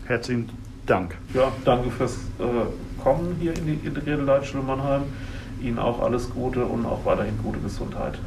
Herzlichen 0.06 0.50
Dank. 0.86 1.16
Ja, 1.34 1.52
danke 1.66 1.90
fürs 1.90 2.16
äh, 2.40 3.02
Kommen 3.02 3.36
hier 3.40 3.56
in 3.58 3.66
die 3.66 3.88
integrierte 3.88 4.24
Leitstelle 4.24 4.64
Mannheim. 4.64 5.04
Ihnen 5.62 5.80
auch 5.80 6.02
alles 6.02 6.30
Gute 6.30 6.66
und 6.66 6.86
auch 6.86 7.06
weiterhin 7.06 7.38
gute 7.42 7.60
Gesundheit. 7.60 8.20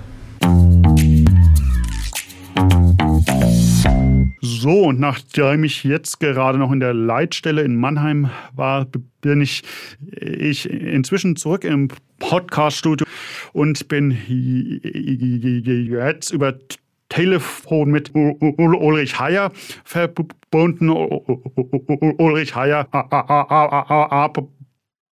So, 4.46 4.84
und 4.84 5.00
nachdem 5.00 5.64
ich 5.64 5.82
jetzt 5.82 6.20
gerade 6.20 6.56
noch 6.56 6.70
in 6.70 6.78
der 6.78 6.94
Leitstelle 6.94 7.62
in 7.62 7.74
Mannheim 7.74 8.30
war, 8.54 8.86
bin 9.20 9.40
ich, 9.40 9.64
ich 10.08 10.70
inzwischen 10.70 11.34
zurück 11.34 11.64
im 11.64 11.88
Podcaststudio 12.20 13.04
und 13.52 13.88
bin 13.88 14.16
jetzt 14.28 16.30
über 16.30 16.54
Telefon 17.08 17.90
mit 17.90 18.12
Ulrich 18.14 19.18
Heyer 19.18 19.50
verbunden. 19.82 20.90
Ulrich 20.90 22.54
Heyer 22.54 22.86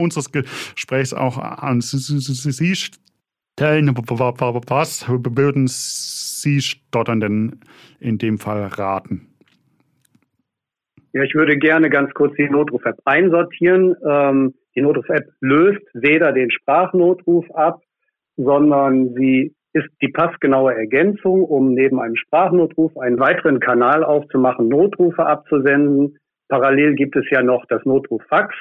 unseres 0.00 0.32
Gesprächs 0.32 1.14
auch 1.14 1.38
an 1.38 1.80
Sie 1.80 2.74
stellen. 2.74 3.94
Was 3.96 5.08
würden 5.08 5.66
Sie 5.68 6.60
stottern 6.60 7.20
denn 7.20 7.60
in 8.00 8.18
dem 8.18 8.38
Fall 8.38 8.64
raten? 8.64 9.28
Ja, 11.12 11.22
ich 11.22 11.34
würde 11.34 11.56
gerne 11.58 11.88
ganz 11.90 12.12
kurz 12.14 12.34
die 12.36 12.48
Notruf-App 12.48 12.98
einsortieren. 13.04 13.94
Ähm, 14.08 14.54
die 14.74 14.82
Notruf-App 14.82 15.24
löst 15.40 15.82
weder 15.94 16.32
den 16.32 16.50
Sprachnotruf 16.50 17.50
ab, 17.52 17.82
sondern 18.36 19.14
sie 19.14 19.54
ist 19.72 19.88
die 20.02 20.08
passgenaue 20.08 20.74
Ergänzung, 20.74 21.44
um 21.44 21.72
neben 21.74 22.00
einem 22.00 22.16
Sprachnotruf 22.16 22.96
einen 22.98 23.18
weiteren 23.18 23.60
Kanal 23.60 24.04
aufzumachen, 24.04 24.68
Notrufe 24.68 25.24
abzusenden. 25.24 26.18
Parallel 26.48 26.94
gibt 26.94 27.16
es 27.16 27.24
ja 27.30 27.42
noch 27.42 27.64
das 27.66 27.84
Notruffax, 27.84 28.54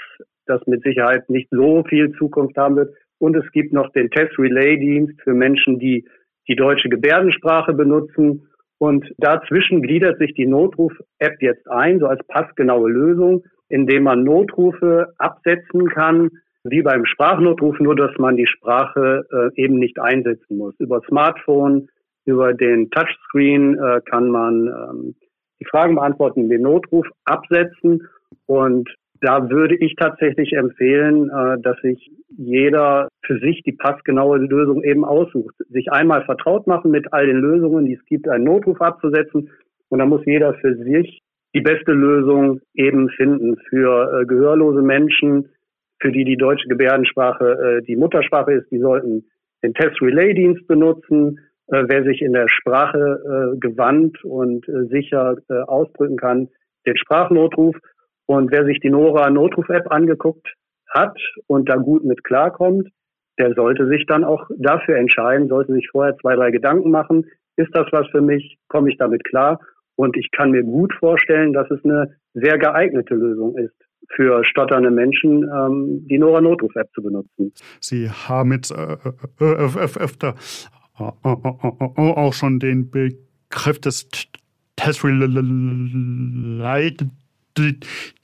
das 0.45 0.65
mit 0.67 0.83
Sicherheit 0.83 1.29
nicht 1.29 1.49
so 1.51 1.83
viel 1.83 2.11
Zukunft 2.13 2.57
haben 2.57 2.77
wird. 2.77 2.95
Und 3.19 3.35
es 3.35 3.49
gibt 3.51 3.73
noch 3.73 3.91
den 3.91 4.09
Test-Relay-Dienst 4.09 5.21
für 5.21 5.33
Menschen, 5.33 5.79
die 5.79 6.07
die 6.47 6.55
deutsche 6.55 6.89
Gebärdensprache 6.89 7.73
benutzen. 7.73 8.47
Und 8.77 9.13
dazwischen 9.17 9.81
gliedert 9.81 10.17
sich 10.17 10.33
die 10.33 10.47
Notruf-App 10.47 11.41
jetzt 11.41 11.69
ein, 11.69 11.99
so 11.99 12.07
als 12.07 12.25
passgenaue 12.27 12.89
Lösung 12.89 13.43
indem 13.71 14.03
man 14.03 14.23
Notrufe 14.23 15.13
absetzen 15.17 15.87
kann, 15.87 16.29
wie 16.63 16.81
beim 16.81 17.05
Sprachnotruf, 17.05 17.79
nur 17.79 17.95
dass 17.95 18.15
man 18.17 18.35
die 18.35 18.47
Sprache 18.47 19.25
äh, 19.31 19.61
eben 19.61 19.79
nicht 19.79 19.99
einsetzen 19.99 20.57
muss. 20.57 20.75
Über 20.79 21.01
Smartphone, 21.07 21.87
über 22.25 22.53
den 22.53 22.89
Touchscreen 22.91 23.77
äh, 23.79 24.01
kann 24.05 24.29
man 24.29 24.67
ähm, 24.67 25.15
die 25.59 25.65
Fragen 25.65 25.95
beantworten, 25.95 26.49
den 26.49 26.61
Notruf 26.61 27.07
absetzen. 27.25 28.07
Und 28.45 28.89
da 29.21 29.49
würde 29.49 29.75
ich 29.75 29.95
tatsächlich 29.95 30.53
empfehlen, 30.53 31.29
äh, 31.29 31.59
dass 31.61 31.77
sich 31.81 32.11
jeder 32.29 33.07
für 33.25 33.39
sich 33.39 33.63
die 33.63 33.71
passgenaue 33.71 34.37
Lösung 34.37 34.83
eben 34.83 35.05
aussucht. 35.05 35.55
Sich 35.69 35.91
einmal 35.91 36.23
vertraut 36.25 36.67
machen 36.67 36.91
mit 36.91 37.11
all 37.13 37.25
den 37.25 37.37
Lösungen, 37.37 37.85
die 37.85 37.93
es 37.93 38.05
gibt, 38.05 38.27
einen 38.27 38.43
Notruf 38.43 38.81
abzusetzen 38.81 39.49
Und 39.89 39.99
da 39.99 40.05
muss 40.05 40.25
jeder 40.25 40.53
für 40.55 40.75
sich 40.75 41.21
die 41.53 41.61
beste 41.61 41.91
Lösung 41.91 42.61
eben 42.73 43.09
finden 43.09 43.57
für 43.69 44.21
äh, 44.21 44.25
gehörlose 44.25 44.81
Menschen, 44.81 45.49
für 45.99 46.11
die 46.11 46.23
die 46.23 46.37
deutsche 46.37 46.67
Gebärdensprache 46.67 47.79
äh, 47.79 47.85
die 47.85 47.95
Muttersprache 47.95 48.53
ist. 48.53 48.71
Die 48.71 48.79
sollten 48.79 49.25
den 49.63 49.73
Test 49.73 50.01
Relay 50.01 50.33
Dienst 50.33 50.67
benutzen. 50.67 51.39
Äh, 51.67 51.83
wer 51.87 52.03
sich 52.03 52.21
in 52.21 52.33
der 52.33 52.47
Sprache 52.47 53.53
äh, 53.53 53.57
gewandt 53.59 54.23
und 54.23 54.67
äh, 54.67 54.85
sicher 54.89 55.37
äh, 55.49 55.53
ausdrücken 55.53 56.17
kann, 56.17 56.49
den 56.85 56.97
Sprachnotruf. 56.97 57.75
Und 58.25 58.51
wer 58.51 58.65
sich 58.65 58.79
die 58.79 58.89
Nora 58.89 59.29
Notruf 59.29 59.69
App 59.69 59.91
angeguckt 59.91 60.53
hat 60.89 61.17
und 61.47 61.69
da 61.69 61.75
gut 61.75 62.03
mit 62.03 62.23
klarkommt, 62.23 62.89
der 63.39 63.53
sollte 63.53 63.87
sich 63.87 64.05
dann 64.05 64.23
auch 64.23 64.49
dafür 64.57 64.97
entscheiden, 64.97 65.47
sollte 65.47 65.73
sich 65.73 65.89
vorher 65.89 66.17
zwei, 66.17 66.35
drei 66.35 66.51
Gedanken 66.51 66.91
machen. 66.91 67.25
Ist 67.55 67.73
das 67.73 67.87
was 67.91 68.07
für 68.09 68.21
mich? 68.21 68.57
Komme 68.67 68.89
ich 68.89 68.97
damit 68.97 69.23
klar? 69.23 69.59
Und 70.01 70.17
ich 70.17 70.31
kann 70.31 70.49
mir 70.49 70.63
gut 70.63 70.91
vorstellen, 70.99 71.53
dass 71.53 71.69
es 71.69 71.85
eine 71.85 72.17
sehr 72.33 72.57
geeignete 72.57 73.13
Lösung 73.13 73.55
ist 73.55 73.75
für 74.15 74.43
stotternde 74.43 74.89
Menschen, 74.89 75.43
ähm, 75.43 76.07
die 76.07 76.17
Nora 76.17 76.41
Notruf 76.41 76.75
App 76.75 76.89
zu 76.95 77.03
benutzen. 77.03 77.53
Sie 77.79 78.09
haben 78.09 78.51
jetzt 78.51 78.71
äh, 78.71 78.97
öfter 79.39 80.33
auch 80.97 82.33
schon 82.33 82.59
den 82.59 82.89
Begriff 82.89 83.79
des 83.79 84.09
Test 84.75 85.03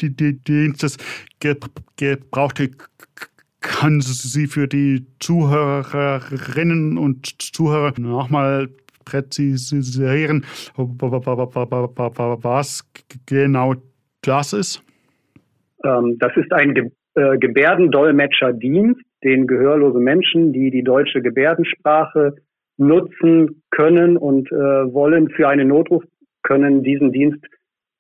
Dienstes 0.02 0.98
gebraucht. 1.40 2.72
Kann 3.62 4.02
Sie 4.02 4.48
für 4.48 4.68
die 4.68 5.06
Zuhörerinnen 5.20 6.98
und 6.98 7.40
Zuhörer 7.40 7.94
nochmal 8.00 8.70
präzisieren, 9.08 10.46
was 10.76 12.84
genau 13.26 13.74
das 14.22 14.54
ist? 14.54 14.84
Ähm, 15.84 16.18
das 16.20 16.36
ist 16.36 16.52
ein 16.52 16.74
Ge 16.74 16.92
äh, 17.16 17.38
Gebärdendolmetscherdienst, 17.38 19.02
den 19.24 19.48
gehörlose 19.48 20.00
Menschen, 20.00 20.54
die 20.54 20.70
die 20.70 20.84
deutsche 20.84 21.22
Gebärdensprache 21.22 22.36
nutzen 22.78 23.64
können 23.72 24.18
und 24.18 24.52
äh, 24.52 24.56
wollen 24.56 25.30
für 25.30 25.50
einen 25.50 25.70
Notruf, 25.70 26.04
können 26.44 26.84
diesen 26.84 27.12
Dienst 27.12 27.44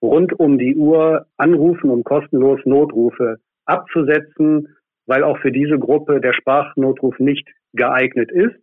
rund 0.01 0.39
um 0.39 0.59
die 0.59 0.75
Uhr 0.75 1.25
anrufen, 1.37 1.89
um 1.89 2.03
kostenlos 2.03 2.59
Notrufe 2.65 3.37
abzusetzen, 3.65 4.75
weil 5.07 5.23
auch 5.23 5.39
für 5.39 5.51
diese 5.51 5.79
Gruppe 5.79 6.21
der 6.21 6.33
Sprachnotruf 6.33 7.17
nicht 7.19 7.47
geeignet 7.73 8.31
ist. 8.31 8.59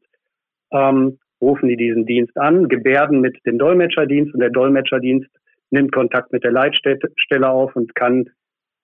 Ähm, 0.70 1.18
rufen 1.40 1.68
die 1.68 1.76
diesen 1.76 2.06
Dienst 2.06 2.36
an, 2.36 2.68
gebärden 2.68 3.20
mit 3.20 3.36
dem 3.46 3.58
Dolmetscherdienst 3.58 4.34
und 4.34 4.40
der 4.40 4.50
Dolmetscherdienst 4.50 5.28
nimmt 5.70 5.92
Kontakt 5.92 6.32
mit 6.32 6.42
der 6.44 6.52
Leitstelle 6.52 7.48
auf 7.48 7.74
und 7.76 7.94
kann 7.94 8.28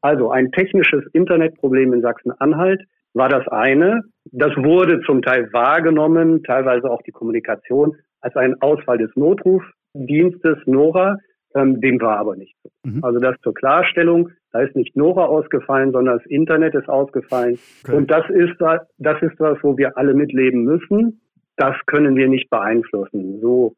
Also 0.02 0.32
ein 0.32 0.52
technisches 0.52 1.06
Internetproblem 1.14 1.94
in 1.94 2.02
Sachsen-Anhalt 2.02 2.82
war 3.14 3.30
das 3.30 3.48
eine. 3.48 4.04
Das 4.32 4.56
wurde 4.56 5.02
zum 5.02 5.22
Teil 5.22 5.52
wahrgenommen, 5.52 6.44
teilweise 6.44 6.90
auch 6.90 7.02
die 7.02 7.12
Kommunikation, 7.12 7.98
als 8.22 8.36
ein 8.36 8.56
Ausfall 8.62 9.00
des 9.00 9.12
Notrufdienstes 9.16 10.58
NORA. 10.66 11.18
Ähm, 11.56 11.82
dem 11.82 12.00
war 12.00 12.18
aber 12.18 12.36
nicht 12.36 12.56
so. 12.64 12.70
Mhm. 12.84 13.04
Also 13.04 13.20
das 13.20 13.36
zur 13.42 13.54
Klarstellung. 13.54 14.30
Da 14.52 14.62
ist 14.62 14.76
nicht 14.76 14.96
Nora 14.96 15.26
ausgefallen, 15.26 15.92
sondern 15.92 16.18
das 16.18 16.26
Internet 16.28 16.76
ist 16.76 16.90
ausgefallen. 16.90 17.60
Okay. 17.84 17.96
Und 17.96 18.10
das 18.10 18.28
ist, 18.30 18.56
das 18.98 19.22
ist 19.22 19.40
was, 19.40 19.58
wo 19.62 19.78
wir 19.78 19.98
alle 19.98 20.14
mitleben 20.14 20.64
müssen. 20.64 21.22
Das 21.56 21.76
können 21.86 22.16
wir 22.16 22.28
nicht 22.28 22.50
beeinflussen. 22.50 23.40
So, 23.42 23.76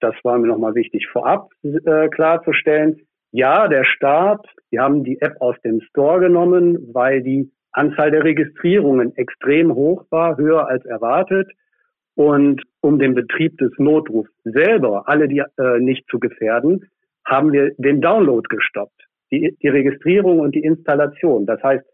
das 0.00 0.14
war 0.22 0.38
mir 0.38 0.48
nochmal 0.48 0.74
wichtig 0.74 1.06
vorab 1.08 1.48
äh, 1.62 2.08
klarzustellen. 2.08 3.00
Ja, 3.30 3.68
der 3.68 3.84
Staat, 3.84 4.46
wir 4.70 4.82
haben 4.82 5.04
die 5.04 5.20
App 5.20 5.40
aus 5.40 5.56
dem 5.64 5.80
Store 5.80 6.20
genommen, 6.20 6.78
weil 6.92 7.22
die 7.22 7.50
Anzahl 7.72 8.10
der 8.10 8.24
Registrierungen 8.24 9.16
extrem 9.16 9.74
hoch 9.74 10.04
war, 10.10 10.36
höher 10.36 10.68
als 10.68 10.84
erwartet. 10.84 11.50
Und 12.16 12.62
um 12.80 12.98
den 12.98 13.14
Betrieb 13.14 13.58
des 13.58 13.72
Notrufs 13.78 14.30
selber, 14.44 15.08
alle 15.08 15.26
die 15.26 15.42
äh, 15.58 15.80
nicht 15.80 16.08
zu 16.08 16.20
gefährden, 16.20 16.86
haben 17.24 17.52
wir 17.52 17.74
den 17.78 18.00
Download 18.00 18.46
gestoppt 18.48 19.04
die, 19.34 19.56
die 19.62 19.68
Registrierung 19.68 20.40
und 20.40 20.54
die 20.54 20.62
Installation. 20.62 21.46
Das 21.46 21.62
heißt, 21.62 21.84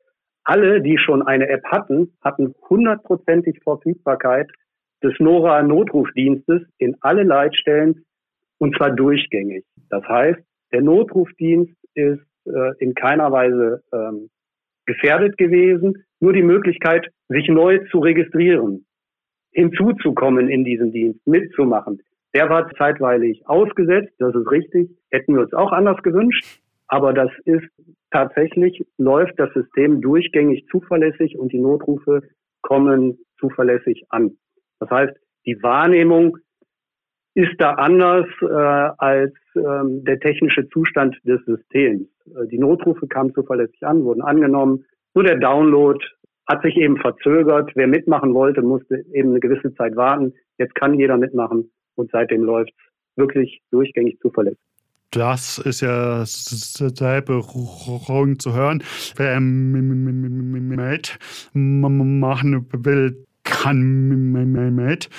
alle, 0.44 0.80
die 0.80 0.98
schon 0.98 1.22
eine 1.22 1.48
App 1.48 1.64
hatten, 1.64 2.12
hatten 2.20 2.54
hundertprozentig 2.68 3.60
Verfügbarkeit 3.62 4.50
des 5.02 5.14
NORA 5.18 5.62
Notrufdienstes 5.62 6.62
in 6.78 6.96
alle 7.00 7.22
Leitstellen 7.22 8.04
und 8.58 8.76
zwar 8.76 8.90
durchgängig. 8.90 9.64
Das 9.88 10.04
heißt, 10.04 10.40
der 10.72 10.82
Notrufdienst 10.82 11.74
ist 11.94 12.20
äh, 12.46 12.76
in 12.78 12.94
keiner 12.94 13.32
Weise 13.32 13.82
ähm, 13.92 14.28
gefährdet 14.86 15.36
gewesen. 15.38 16.04
Nur 16.20 16.32
die 16.32 16.42
Möglichkeit, 16.42 17.08
sich 17.28 17.48
neu 17.48 17.78
zu 17.90 18.00
registrieren, 18.00 18.84
hinzuzukommen 19.52 20.48
in 20.48 20.64
diesen 20.64 20.92
Dienst, 20.92 21.26
mitzumachen, 21.26 22.02
der 22.34 22.48
war 22.48 22.70
zeitweilig 22.76 23.42
ausgesetzt. 23.46 24.12
Das 24.18 24.34
ist 24.34 24.50
richtig. 24.50 24.90
Hätten 25.10 25.34
wir 25.34 25.42
uns 25.42 25.52
auch 25.52 25.72
anders 25.72 26.02
gewünscht. 26.02 26.60
Aber 26.86 27.12
das 27.12 27.30
ist 27.44 27.68
tatsächlich, 28.10 28.84
läuft 28.98 29.38
das 29.38 29.52
System 29.54 30.00
durchgängig 30.00 30.66
zuverlässig 30.70 31.38
und 31.38 31.52
die 31.52 31.60
Notrufe 31.60 32.22
kommen 32.62 33.18
zuverlässig 33.38 34.04
an. 34.10 34.36
Das 34.80 34.90
heißt, 34.90 35.16
die 35.46 35.62
Wahrnehmung 35.62 36.38
ist 37.34 37.54
da 37.58 37.74
anders 37.74 38.26
äh, 38.42 38.46
als 38.46 39.34
ähm, 39.54 40.04
der 40.04 40.18
technische 40.18 40.68
Zustand 40.68 41.16
des 41.24 41.40
Systems. 41.44 42.08
Äh, 42.26 42.48
die 42.48 42.58
Notrufe 42.58 43.06
kamen 43.06 43.32
zuverlässig 43.34 43.82
an, 43.84 44.04
wurden 44.04 44.22
angenommen. 44.22 44.84
Nur 45.14 45.24
der 45.24 45.38
Download 45.38 46.04
hat 46.46 46.62
sich 46.62 46.76
eben 46.76 46.96
verzögert. 46.96 47.70
Wer 47.76 47.86
mitmachen 47.86 48.34
wollte, 48.34 48.62
musste 48.62 49.04
eben 49.12 49.30
eine 49.30 49.40
gewisse 49.40 49.72
Zeit 49.74 49.94
warten. 49.94 50.34
Jetzt 50.58 50.74
kann 50.74 50.98
jeder 50.98 51.16
mitmachen 51.16 51.70
und 52.00 52.10
seitdem 52.10 52.42
läuft 52.42 52.72
wirklich 53.16 53.62
durchgängig 53.70 54.18
zuverlässig. 54.20 54.58
Das 55.12 55.58
ist 55.58 55.80
ja 55.80 56.24
sehr 56.24 57.20
beruhigend 57.20 58.40
zu 58.40 58.54
hören. 58.54 58.82
Wer 59.16 59.40
mit 59.40 61.20
machen 61.52 62.66
will, 62.72 63.26
kann 63.42 63.72
mit 63.72 65.10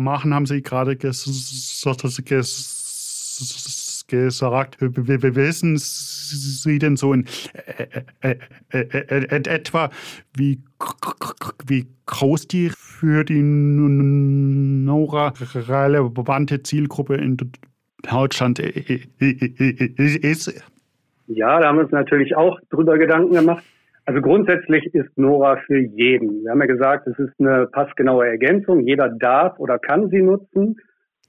machen, 0.00 0.34
haben 0.34 0.46
Sie 0.46 0.62
gerade 0.62 0.96
gesagt. 0.96 1.24
Wissen 4.80 5.76
Sie 5.78 6.78
denn 6.78 6.96
so 6.96 7.12
in 7.12 7.26
etwa, 8.70 9.90
wie 10.36 10.60
groß 12.06 12.46
die 12.46 12.70
für 13.02 13.24
die 13.24 13.40
relevante 15.66 16.62
Zielgruppe 16.62 17.16
in 17.16 17.36
Deutschland 18.08 18.60
ist? 18.60 20.62
Ja, 21.26 21.58
da 21.58 21.66
haben 21.66 21.78
wir 21.78 21.82
uns 21.82 21.90
natürlich 21.90 22.36
auch 22.36 22.60
drüber 22.70 22.96
Gedanken 22.98 23.34
gemacht. 23.34 23.64
Also 24.04 24.20
grundsätzlich 24.20 24.84
ist 24.94 25.18
Nora 25.18 25.56
für 25.66 25.78
jeden. 25.78 26.44
Wir 26.44 26.52
haben 26.52 26.60
ja 26.60 26.66
gesagt, 26.66 27.08
es 27.08 27.18
ist 27.18 27.32
eine 27.40 27.66
passgenaue 27.66 28.28
Ergänzung. 28.28 28.86
Jeder 28.86 29.08
darf 29.08 29.58
oder 29.58 29.80
kann 29.80 30.08
sie 30.10 30.22
nutzen. 30.22 30.76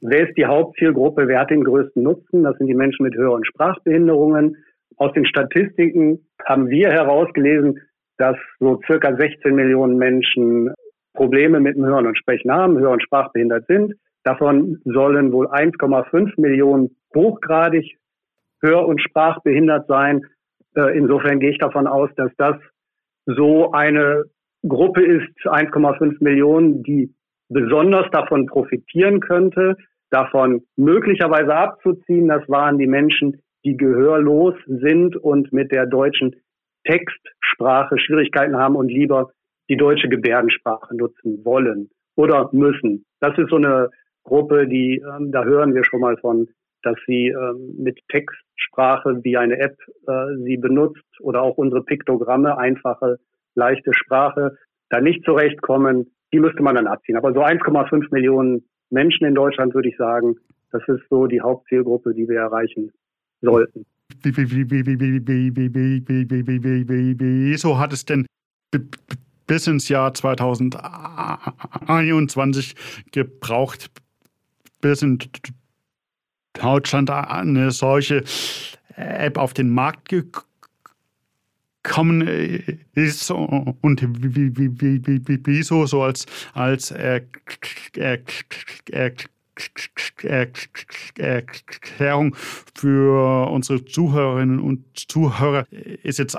Wer 0.02 0.30
ist 0.30 0.38
die 0.38 0.46
Hauptzielgruppe? 0.46 1.28
Wer 1.28 1.40
hat 1.40 1.50
den 1.50 1.64
größten 1.64 2.04
Nutzen? 2.04 2.44
Das 2.44 2.56
sind 2.60 2.68
die 2.68 2.76
Menschen 2.76 3.04
mit 3.04 3.16
höheren 3.16 3.44
Sprachbehinderungen. 3.46 4.58
Aus 4.98 5.12
den 5.14 5.26
Statistiken 5.26 6.20
haben 6.46 6.70
wir 6.70 6.92
herausgelesen, 6.92 7.80
dass 8.18 8.38
so 8.60 8.80
circa 8.86 9.16
16 9.16 9.56
Millionen 9.56 9.98
Menschen 9.98 10.72
Probleme 11.14 11.60
mit 11.60 11.76
dem 11.76 11.86
Hören 11.86 12.08
und 12.08 12.18
Sprechen 12.18 12.52
haben, 12.52 12.80
hören 12.80 13.02
sprachbehindert 13.02 13.66
sind. 13.68 13.94
Davon 14.24 14.82
sollen 14.86 15.32
wohl 15.32 15.48
1,5 15.48 16.40
Millionen 16.40 16.96
hochgradig 17.16 17.98
hör- 18.62 18.88
und 18.88 19.02
sprachbehindert 19.02 19.88
sein. 19.88 20.26
Äh, 20.76 20.98
insofern 20.98 21.40
gehe 21.40 21.52
ich 21.52 21.58
davon 21.58 21.88
aus, 21.88 22.10
dass 22.16 22.32
das 22.38 22.56
so 23.26 23.72
eine 23.72 24.26
Gruppe 24.68 25.04
ist, 25.04 25.46
1,5 25.46 26.18
Millionen, 26.24 26.84
die 26.84 27.14
besonders 27.50 28.10
davon 28.12 28.46
profitieren 28.46 29.20
könnte, 29.20 29.76
davon 30.10 30.64
möglicherweise 30.78 31.54
abzuziehen. 31.54 32.30
Das 32.30 32.48
waren 32.48 32.78
die 32.78 32.88
Menschen, 32.88 33.42
die 33.66 33.76
gehörlos 33.76 34.56
sind 34.66 35.16
und 35.18 35.52
mit 35.52 35.72
der 35.72 35.86
deutschen 35.86 36.36
Textsprache 36.86 37.98
Schwierigkeiten 38.00 38.58
haben 38.58 38.76
und 38.76 38.90
lieber 38.90 39.32
die 39.70 39.78
deutsche 39.78 40.10
Gebärdensprache 40.10 40.96
nutzen 40.96 41.44
wollen 41.44 41.90
oder 42.16 42.50
müssen. 42.52 43.06
Das 43.20 43.38
ist 43.38 43.50
so 43.50 43.56
eine 43.58 43.90
Gruppe, 44.24 44.68
die, 44.68 45.02
ähm, 45.02 45.32
da 45.32 45.44
hören 45.44 45.74
wir 45.74 45.84
schon 45.84 46.02
mal 46.02 46.18
von, 46.18 46.48
dass 46.84 46.98
sie 47.08 47.28
ähm, 47.28 47.76
mit 47.78 48.00
Textsprache 48.10 49.24
wie 49.24 49.38
eine 49.38 49.58
App 49.60 49.78
äh, 50.08 50.36
sie 50.44 50.58
benutzt 50.58 51.04
oder 51.20 51.42
auch 51.42 51.58
unsere 51.58 51.84
Piktogramme, 51.84 52.58
einfache, 52.58 53.20
leichte 53.56 53.94
Sprache, 53.94 54.58
da 54.90 55.02
nicht 55.02 55.24
zurechtkommen, 55.26 56.12
die 56.34 56.40
müsste 56.40 56.62
man 56.64 56.76
dann 56.76 56.88
abziehen. 56.88 57.18
Aber 57.18 57.34
so 57.34 57.42
1,5 57.42 58.08
Millionen 58.12 58.64
Menschen 58.90 59.26
in 59.26 59.36
Deutschland 59.36 59.74
würde 59.74 59.90
ich 59.90 59.98
sagen, 59.98 60.36
das 60.72 60.82
ist 60.88 61.04
so 61.10 61.28
die 61.28 61.42
Hauptzielgruppe, 61.42 62.14
die 62.14 62.28
wir 62.28 62.40
erreichen 62.40 62.92
sollten. 63.42 63.86
Wieso 67.52 67.80
hat 67.80 67.94
es 67.94 68.06
denn 68.06 68.26
bis 69.48 69.68
ins 69.68 69.90
Jahr 69.90 70.14
2021 70.14 72.76
gebraucht, 73.12 73.90
bis 74.82 75.02
in 75.02 75.20
Deutschland 76.54 77.10
eine 77.10 77.72
solche 77.72 78.24
App 78.96 79.38
auf 79.38 79.54
den 79.54 79.70
Markt 79.70 80.14
gekommen 81.84 82.22
ist 82.94 83.30
und 83.32 84.02
wieso 85.46 85.86
so 85.86 86.04
als, 86.04 86.26
als 86.54 86.92
Erklärung 86.92 88.24
für 92.76 93.50
unsere 93.52 93.86
Zuhörerinnen 93.86 94.60
und 94.60 94.84
Zuhörer 94.96 95.66
ist 95.72 96.20
jetzt, 96.20 96.38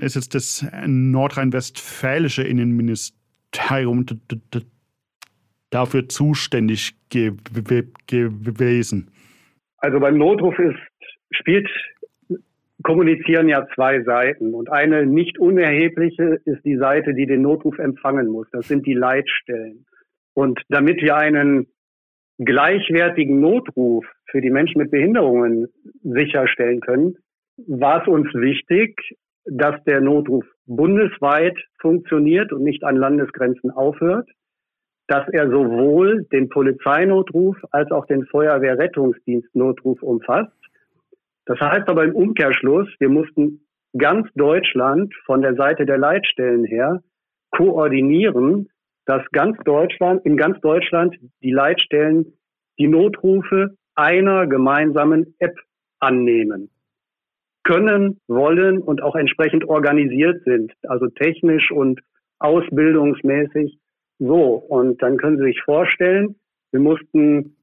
ist 0.00 0.14
jetzt 0.14 0.34
das 0.34 0.66
nordrhein-westfälische 0.86 2.42
Innenministerium 2.42 4.06
dafür 5.70 6.08
zuständig 6.08 6.94
ge 7.08 7.32
gewesen? 8.06 9.10
Also 9.78 9.98
beim 9.98 10.18
Notruf 10.18 10.58
ist, 10.58 10.78
spielt 11.30 11.68
kommunizieren 12.82 13.48
ja 13.48 13.66
zwei 13.74 14.02
Seiten. 14.02 14.54
Und 14.54 14.70
eine 14.70 15.06
nicht 15.06 15.38
unerhebliche 15.38 16.40
ist 16.44 16.64
die 16.64 16.76
Seite, 16.76 17.14
die 17.14 17.26
den 17.26 17.42
Notruf 17.42 17.78
empfangen 17.78 18.28
muss. 18.28 18.48
Das 18.52 18.68
sind 18.68 18.86
die 18.86 18.94
Leitstellen. 18.94 19.84
Und 20.34 20.60
damit 20.68 21.02
wir 21.02 21.16
einen 21.16 21.66
gleichwertigen 22.38 23.40
Notruf 23.40 24.06
für 24.30 24.40
die 24.40 24.50
Menschen 24.50 24.78
mit 24.80 24.90
Behinderungen 24.90 25.68
sicherstellen 26.02 26.80
können, 26.80 27.16
war 27.66 28.02
es 28.02 28.08
uns 28.08 28.32
wichtig, 28.34 28.96
dass 29.44 29.82
der 29.84 30.00
Notruf 30.00 30.44
bundesweit 30.66 31.58
funktioniert 31.80 32.52
und 32.52 32.62
nicht 32.62 32.84
an 32.84 32.96
Landesgrenzen 32.96 33.70
aufhört 33.70 34.28
dass 35.10 35.26
er 35.32 35.50
sowohl 35.50 36.24
den 36.32 36.48
Polizeinotruf 36.48 37.56
als 37.72 37.90
auch 37.90 38.06
den 38.06 38.26
Feuerwehrrettungsdienstnotruf 38.26 40.00
umfasst. 40.02 40.52
Das 41.46 41.58
heißt 41.58 41.88
aber 41.88 42.04
im 42.04 42.14
Umkehrschluss, 42.14 42.86
wir 43.00 43.08
mussten 43.08 43.66
ganz 43.98 44.28
Deutschland 44.36 45.12
von 45.26 45.42
der 45.42 45.56
Seite 45.56 45.84
der 45.84 45.98
Leitstellen 45.98 46.64
her 46.64 47.02
koordinieren, 47.50 48.68
dass 49.10 49.28
ganz 49.32 49.58
Deutschland, 49.64 50.24
in 50.24 50.36
ganz 50.36 50.60
Deutschland 50.60 51.16
die 51.42 51.50
Leitstellen 51.50 52.34
die 52.78 52.86
Notrufe 52.86 53.74
einer 53.96 54.46
gemeinsamen 54.46 55.34
App 55.40 55.56
annehmen, 55.98 56.70
können, 57.64 58.20
wollen 58.28 58.78
und 58.78 59.02
auch 59.02 59.16
entsprechend 59.16 59.64
organisiert 59.64 60.44
sind, 60.44 60.72
also 60.84 61.08
technisch 61.08 61.72
und 61.72 62.00
ausbildungsmäßig 62.38 63.80
so, 64.20 64.54
und 64.68 65.02
dann 65.02 65.16
können 65.16 65.38
Sie 65.38 65.46
sich 65.46 65.60
vorstellen, 65.64 66.36
wir 66.70 66.80
mussten 66.80 67.56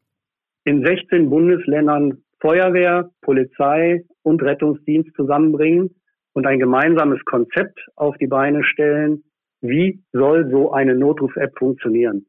in 0.66 0.86
16 0.86 1.30
Bundesländern 1.30 2.24
Feuerwehr, 2.42 3.10
Polizei 3.22 4.04
und 4.22 4.44
Rettungsdienst 4.44 5.16
zusammenbringen 5.16 5.96
und 6.34 6.46
ein 6.46 6.60
gemeinsames 6.60 7.24
Konzept 7.24 7.80
auf 7.96 8.18
die 8.18 8.28
Beine 8.28 8.66
stellen. 8.66 9.24
Wie 9.62 10.04
soll 10.14 10.50
so 10.52 10.72
eine 10.72 10.96
Notruf-App 10.96 11.58
funktionieren? 11.58 12.26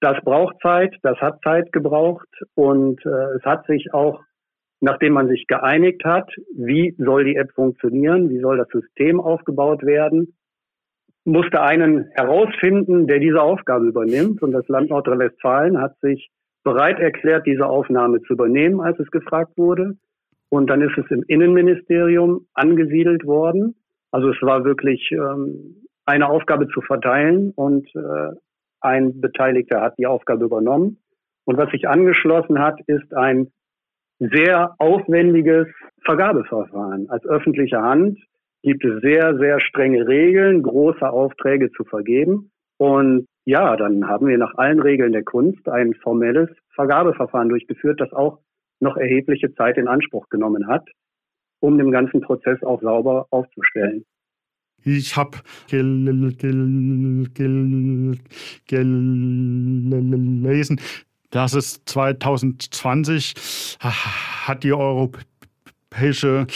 Das 0.00 0.16
braucht 0.24 0.56
Zeit, 0.62 0.96
das 1.02 1.18
hat 1.18 1.40
Zeit 1.42 1.72
gebraucht 1.72 2.28
und 2.54 3.04
äh, 3.04 3.36
es 3.36 3.44
hat 3.44 3.66
sich 3.66 3.92
auch, 3.92 4.22
nachdem 4.80 5.12
man 5.12 5.28
sich 5.28 5.46
geeinigt 5.46 6.04
hat, 6.04 6.30
wie 6.56 6.94
soll 6.98 7.24
die 7.24 7.36
App 7.36 7.52
funktionieren, 7.52 8.30
wie 8.30 8.40
soll 8.40 8.56
das 8.56 8.68
System 8.68 9.20
aufgebaut 9.20 9.82
werden, 9.84 10.34
musste 11.24 11.60
einen 11.60 12.06
herausfinden, 12.14 13.06
der 13.06 13.18
diese 13.18 13.42
Aufgabe 13.42 13.86
übernimmt. 13.86 14.42
Und 14.42 14.52
das 14.52 14.66
Land 14.68 14.90
Nordrhein-Westfalen 14.90 15.78
hat 15.78 15.98
sich 16.00 16.30
bereit 16.64 16.98
erklärt, 16.98 17.46
diese 17.46 17.66
Aufnahme 17.66 18.20
zu 18.22 18.34
übernehmen, 18.34 18.80
als 18.80 18.98
es 18.98 19.10
gefragt 19.10 19.56
wurde. 19.56 19.96
Und 20.48 20.68
dann 20.68 20.80
ist 20.80 20.96
es 20.96 21.10
im 21.10 21.24
Innenministerium 21.28 22.46
angesiedelt 22.54 23.24
worden. 23.24 23.76
Also 24.10 24.30
es 24.30 24.42
war 24.42 24.64
wirklich 24.64 25.10
ähm, 25.12 25.79
eine 26.06 26.28
Aufgabe 26.28 26.68
zu 26.68 26.80
verteilen 26.80 27.52
und 27.54 27.88
äh, 27.94 28.34
ein 28.80 29.20
Beteiligter 29.20 29.80
hat 29.80 29.98
die 29.98 30.06
Aufgabe 30.06 30.44
übernommen. 30.44 31.02
Und 31.44 31.56
was 31.56 31.70
sich 31.70 31.88
angeschlossen 31.88 32.58
hat, 32.58 32.80
ist 32.86 33.14
ein 33.14 33.52
sehr 34.18 34.74
aufwendiges 34.78 35.66
Vergabeverfahren 36.04 37.08
als 37.10 37.24
öffentliche 37.26 37.80
Hand 37.80 38.18
gibt 38.62 38.84
es 38.84 39.00
sehr, 39.00 39.36
sehr 39.38 39.60
strenge 39.60 40.06
Regeln, 40.06 40.62
große 40.62 41.08
Aufträge 41.08 41.70
zu 41.72 41.84
vergeben. 41.84 42.50
Und 42.78 43.26
ja, 43.44 43.76
dann 43.76 44.06
haben 44.06 44.26
wir 44.26 44.38
nach 44.38 44.54
allen 44.56 44.80
Regeln 44.80 45.12
der 45.12 45.24
Kunst 45.24 45.68
ein 45.68 45.94
formelles 45.94 46.50
Vergabeverfahren 46.74 47.48
durchgeführt, 47.48 48.00
das 48.00 48.12
auch 48.12 48.38
noch 48.80 48.96
erhebliche 48.96 49.54
Zeit 49.54 49.76
in 49.76 49.88
Anspruch 49.88 50.28
genommen 50.28 50.66
hat, 50.66 50.88
um 51.60 51.78
den 51.78 51.90
ganzen 51.90 52.20
Prozess 52.20 52.62
auch 52.62 52.80
sauber 52.80 53.26
aufzustellen. 53.30 54.04
Ich 54.84 55.14
gel 55.68 56.32
gelesen, 58.66 60.80
dass 61.30 61.54
es 61.54 61.82
2020 61.84 63.34
hat 63.80 64.64
die 64.64 64.72
Europäische 64.72 66.46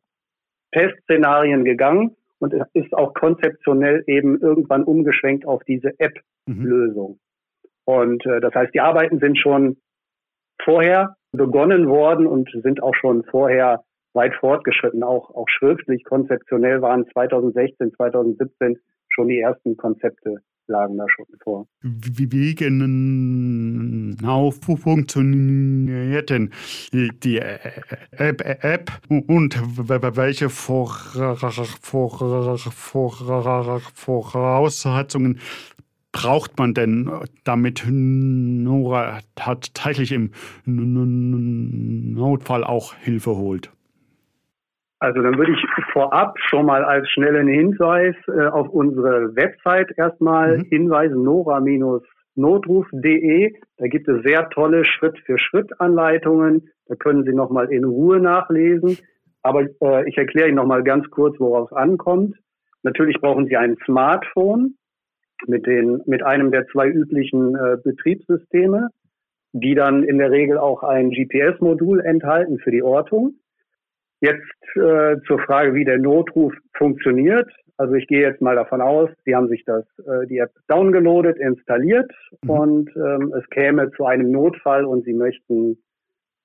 Testszenarien 0.71 1.65
gegangen 1.65 2.15
und 2.39 2.53
ist 2.73 2.93
auch 2.93 3.15
konzeptionell 3.15 4.03
eben 4.05 4.39
irgendwann 4.39 4.84
umgeschwenkt 4.84 5.47
auf 5.47 5.63
diese 5.63 5.99
App-Lösung. 5.99 7.13
Mhm. 7.13 7.26
Und 7.88 8.26
äh, 8.26 8.42
das 8.42 8.54
heißt, 8.54 8.74
die 8.74 8.82
Arbeiten 8.82 9.20
sind 9.20 9.40
schon 9.40 9.78
vorher 10.62 11.16
begonnen 11.32 11.88
worden 11.88 12.28
und 12.28 12.50
sind 12.62 12.84
auch 12.84 12.96
schon 12.96 13.24
vorher 13.24 13.84
weit 14.14 14.36
fortgeschritten, 14.36 15.04
auch, 15.04 15.30
auch 15.34 15.48
schriftlich, 15.48 16.04
konzeptionell 16.04 16.82
waren 16.82 17.06
2016, 17.14 17.94
2017 17.96 18.78
schon 19.08 19.30
die 19.30 19.40
ersten 19.40 19.78
Konzepte 19.78 20.42
lagen 20.68 20.98
da 20.98 21.06
schon 21.08 21.26
vor. 21.42 21.66
Wie, 21.82 22.30
wie 22.30 22.54
genau 22.56 24.52
funktioniert 24.52 26.30
denn 26.30 26.52
die 26.92 27.38
App, 27.38 28.42
App 28.64 28.92
und 29.08 29.56
welche 30.18 30.50
Voraussetzungen 33.94 35.40
braucht 36.12 36.58
man 36.58 36.74
denn, 36.74 37.12
damit 37.43 37.86
Nora 37.88 39.20
tatsächlich 39.36 40.12
im 40.12 40.32
Notfall 40.66 42.64
auch 42.64 42.95
Hilfe 42.95 43.36
holt? 43.36 43.72
Also 44.99 45.22
dann 45.22 45.38
würde 45.38 45.51
ich 45.51 45.64
vorab 45.93 46.39
schon 46.39 46.66
mal 46.66 46.84
als 46.84 47.08
schnellen 47.10 47.47
Hinweis 47.47 48.16
äh, 48.28 48.47
auf 48.47 48.68
unsere 48.70 49.36
Website 49.36 49.91
erstmal 49.95 50.58
mhm. 50.58 50.64
hinweisen, 50.64 51.22
nora-notruf.de. 51.24 53.53
Da 53.78 53.88
gibt 53.88 54.08
es 54.08 54.24
sehr 54.24 54.49
tolle 54.49 54.86
Schritt-für-Schritt-Anleitungen. 54.86 56.72
Da 56.88 56.95
können 56.95 57.26
Sie 57.26 57.34
nochmal 57.34 57.72
in 57.72 57.84
Ruhe 57.84 58.20
nachlesen. 58.20 58.97
Aber 59.43 59.68
äh, 59.82 60.10
ich 60.10 60.18
erkläre 60.18 60.47
Ihnen 60.47 60.58
nochmal 60.58 60.82
ganz 60.84 61.08
kurz, 61.12 61.39
worauf 61.39 61.70
es 61.72 61.78
ankommt. 61.78 62.36
Natürlich 62.82 63.22
brauchen 63.22 63.45
Sie 63.45 63.55
ein 63.55 63.78
Smartphone 63.86 64.78
mit, 65.46 65.66
den, 65.66 66.02
mit 66.06 66.24
einem 66.24 66.52
der 66.52 66.66
zwei 66.68 66.88
üblichen 66.88 67.56
äh, 67.56 67.78
Betriebssysteme, 67.84 68.90
die 69.54 69.76
dann 69.76 70.04
in 70.04 70.18
der 70.18 70.32
Regel 70.32 70.58
auch 70.58 70.84
ein 70.84 71.12
GPS-Modul 71.12 72.02
enthalten 72.02 72.60
für 72.60 72.72
die 72.72 72.84
Ortung. 72.84 73.36
Jetzt 74.20 74.42
äh, 74.76 75.18
zur 75.28 75.40
Frage, 75.46 75.74
wie 75.76 75.86
der 75.86 76.00
Notruf 76.00 76.54
funktioniert. 76.74 77.50
Also 77.78 77.94
ich 77.94 78.08
gehe 78.08 78.22
jetzt 78.22 78.42
mal 78.42 78.56
davon 78.56 78.82
aus, 78.82 79.10
Sie 79.26 79.36
haben 79.36 79.48
sich 79.48 79.64
das, 79.66 79.86
äh, 80.00 80.26
die 80.26 80.40
App 80.40 80.52
downgeloadet, 80.68 81.38
installiert 81.38 82.12
mhm. 82.42 82.50
und 82.50 82.90
ähm, 82.96 83.34
es 83.38 83.48
käme 83.52 83.92
zu 83.92 84.06
einem 84.06 84.32
Notfall 84.32 84.86
und 84.86 85.06
Sie 85.06 85.14
möchten 85.14 85.78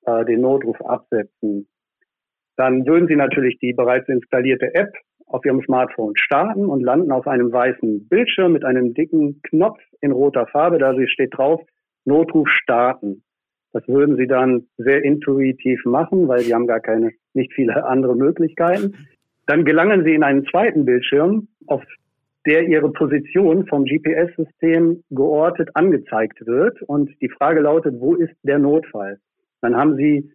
äh, 0.05 0.25
den 0.27 0.43
Notruf 0.43 0.81
absetzen. 0.83 1.67
Dann 2.57 2.87
würden 2.87 3.09
Sie 3.09 3.17
natürlich 3.17 3.59
die 3.61 3.73
bereits 3.73 4.09
installierte 4.09 4.75
App 4.75 4.93
auf 5.33 5.45
Ihrem 5.45 5.63
Smartphone 5.63 6.15
starten 6.17 6.67
und 6.67 6.83
landen 6.83 7.13
auf 7.13 7.27
einem 7.27 7.53
weißen 7.53 8.09
Bildschirm 8.09 8.53
mit 8.53 8.65
einem 8.65 8.95
dicken 8.95 9.41
Knopf 9.43 9.81
in 10.01 10.13
roter 10.13 10.47
Farbe. 10.47 10.79
Da 10.79 10.95
steht 11.07 11.37
drauf, 11.37 11.61
Notruf 12.05 12.49
starten. 12.49 13.23
Das 13.73 13.87
würden 13.89 14.17
Sie 14.17 14.27
dann 14.27 14.67
sehr 14.77 15.03
intuitiv 15.03 15.85
machen, 15.85 16.29
weil 16.29 16.41
Sie 16.41 16.55
haben 16.55 16.67
gar 16.67 16.81
keine, 16.81 17.13
nicht 17.33 17.53
viele 17.55 17.85
andere 17.85 18.15
Möglichkeiten. 18.15 19.09
Dann 19.47 19.65
gelangen 19.65 20.05
Sie 20.05 20.15
in 20.15 20.23
einen 20.23 20.45
zweiten 20.47 20.85
Bildschirm, 20.85 21.49
auf 21.67 21.83
der 22.45 22.69
Ihre 22.69 22.91
Position 22.91 23.67
vom 23.67 23.85
GPS-System 23.85 25.03
geortet 25.11 25.71
angezeigt 25.75 26.45
wird. 26.47 26.83
Und 26.83 27.11
die 27.21 27.29
Frage 27.29 27.61
lautet, 27.61 27.95
wo 27.99 28.15
ist 28.15 28.35
der 28.43 28.59
Notfall? 28.59 29.19
Dann 29.61 29.77
haben 29.77 29.97
Sie 29.97 30.33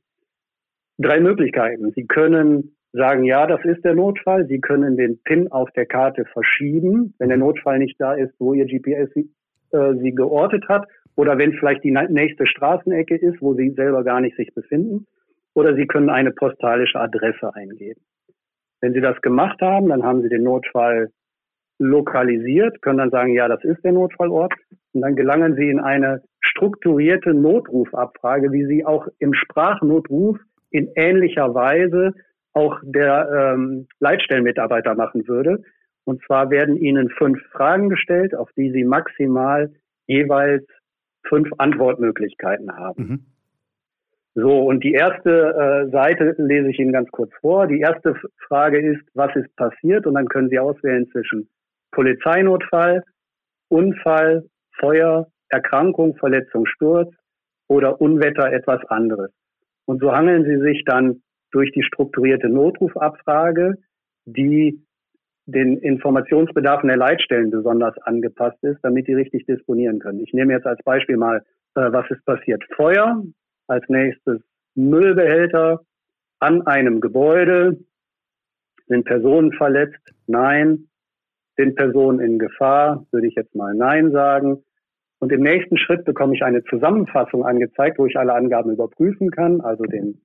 drei 0.98 1.20
Möglichkeiten. 1.20 1.92
Sie 1.96 2.06
können 2.06 2.77
sagen, 2.98 3.24
ja, 3.24 3.48
das 3.48 3.64
ist 3.64 3.84
der 3.86 3.96
Notfall. 3.96 4.46
Sie 4.48 4.60
können 4.60 4.98
den 4.98 5.22
PIN 5.24 5.52
auf 5.52 5.70
der 5.72 5.86
Karte 5.86 6.26
verschieben, 6.26 7.14
wenn 7.20 7.30
der 7.30 7.38
Notfall 7.38 7.80
nicht 7.80 8.00
da 8.00 8.14
ist, 8.14 8.34
wo 8.40 8.54
Ihr 8.54 8.66
GPS 8.66 9.14
sie, 9.14 9.30
äh, 9.72 9.94
sie 10.02 10.12
geortet 10.12 10.68
hat. 10.68 10.88
Oder 11.16 11.38
wenn 11.38 11.54
vielleicht 11.54 11.84
die 11.84 11.92
nächste 11.92 12.46
Straßenecke 12.46 13.16
ist, 13.16 13.42
wo 13.42 13.54
Sie 13.56 13.72
selber 13.72 14.04
gar 14.04 14.22
nicht 14.22 14.36
sich 14.36 14.54
befinden. 14.54 15.08
Oder 15.56 15.76
Sie 15.76 15.88
können 15.88 16.10
eine 16.10 16.32
postalische 16.32 17.00
Adresse 17.00 17.56
eingeben. 17.56 18.02
Wenn 18.82 18.94
Sie 18.94 19.02
das 19.02 19.20
gemacht 19.22 19.60
haben, 19.62 19.90
dann 19.90 20.04
haben 20.04 20.22
Sie 20.22 20.30
den 20.30 20.44
Notfall 20.44 21.10
lokalisiert, 21.80 22.82
können 22.82 23.00
dann 23.00 23.10
sagen, 23.10 23.34
ja, 23.34 23.48
das 23.48 23.64
ist 23.64 23.84
der 23.84 23.94
Notfallort. 23.94 24.54
Und 24.94 25.02
dann 25.02 25.16
gelangen 25.16 25.56
Sie 25.56 25.70
in 25.70 25.80
eine 25.80 26.22
strukturierte 26.40 27.34
Notrufabfrage, 27.34 28.52
wie 28.52 28.66
Sie 28.66 28.86
auch 28.86 29.08
im 29.20 29.34
Sprachnotruf 29.34 30.38
in 30.70 30.92
ähnlicher 30.96 31.54
Weise 31.54 32.14
auch 32.58 32.80
der 32.84 33.54
ähm, 33.54 33.88
Leitstellenmitarbeiter 34.00 34.96
machen 34.96 35.28
würde. 35.28 35.64
Und 36.06 36.24
zwar 36.26 36.50
werden 36.50 36.76
Ihnen 36.78 37.10
fünf 37.10 37.40
Fragen 37.52 37.90
gestellt, 37.90 38.34
auf 38.34 38.50
die 38.58 38.72
Sie 38.72 38.84
maximal 38.84 39.72
jeweils 40.08 40.66
fünf 41.28 41.50
Antwortmöglichkeiten 41.58 42.76
haben. 42.76 43.04
Mhm. 43.04 43.26
So, 44.34 44.60
und 44.60 44.84
die 44.84 44.94
erste 44.94 45.30
äh, 45.30 45.92
Seite 45.92 46.36
lese 46.38 46.70
ich 46.70 46.80
Ihnen 46.80 46.94
ganz 46.94 47.10
kurz 47.12 47.32
vor. 47.42 47.68
Die 47.68 47.80
erste 47.80 48.16
Frage 48.48 48.80
ist, 48.80 49.04
was 49.14 49.36
ist 49.36 49.56
passiert? 49.56 50.08
Und 50.08 50.16
dann 50.16 50.28
können 50.28 50.50
Sie 50.50 50.60
auswählen 50.60 51.08
zwischen 51.12 51.50
Polizeinotfall, 51.92 53.04
Unfall, 53.70 54.46
Feuer, 54.80 55.28
Erkrankung, 55.50 56.16
Verletzung, 56.18 56.66
Sturz 56.66 57.12
oder 57.68 58.00
Unwetter 58.00 58.52
etwas 58.52 58.84
anderes. 58.86 59.32
Und 59.86 60.02
so 60.02 60.12
hangeln 60.12 60.46
Sie 60.46 60.60
sich 60.62 60.84
dann 60.86 61.22
durch 61.52 61.72
die 61.72 61.84
strukturierte 61.84 62.50
Notrufabfrage, 62.50 63.76
die 64.26 64.84
den 65.46 65.78
Informationsbedarfen 65.78 66.90
der 66.90 66.98
Leitstellen 66.98 67.52
besonders 67.52 67.98
angepasst 68.00 68.62
ist, 68.64 68.80
damit 68.84 69.08
die 69.08 69.14
richtig 69.14 69.46
disponieren 69.46 70.00
können. 70.00 70.20
Ich 70.20 70.34
nehme 70.34 70.54
jetzt 70.54 70.68
als 70.68 70.84
Beispiel 70.84 71.16
mal, 71.16 71.38
äh, 71.76 71.92
was 71.92 72.10
ist 72.12 72.26
passiert? 72.26 72.64
Feuer, 72.76 73.24
als 73.68 73.88
nächstes 73.88 74.42
Müllbehälter 74.76 75.82
an 76.40 76.68
einem 76.68 77.00
Gebäude. 77.00 77.78
Sind 78.88 79.06
Personen 79.06 79.52
verletzt? 79.54 80.14
Nein. 80.28 80.90
Sind 81.56 81.76
Personen 81.76 82.20
in 82.20 82.40
Gefahr? 82.40 83.06
Würde 83.12 83.28
ich 83.28 83.36
jetzt 83.36 83.56
mal 83.56 83.74
Nein 83.74 84.12
sagen. 84.12 84.64
Und 85.20 85.32
im 85.32 85.42
nächsten 85.42 85.78
Schritt 85.78 86.06
bekomme 86.06 86.36
ich 86.36 86.44
eine 86.44 86.64
Zusammenfassung 86.66 87.44
angezeigt, 87.44 87.98
wo 87.98 88.06
ich 88.06 88.18
alle 88.18 88.34
Angaben 88.34 88.72
überprüfen 88.72 89.32
kann, 89.32 89.62
also 89.62 89.84
den 89.86 90.22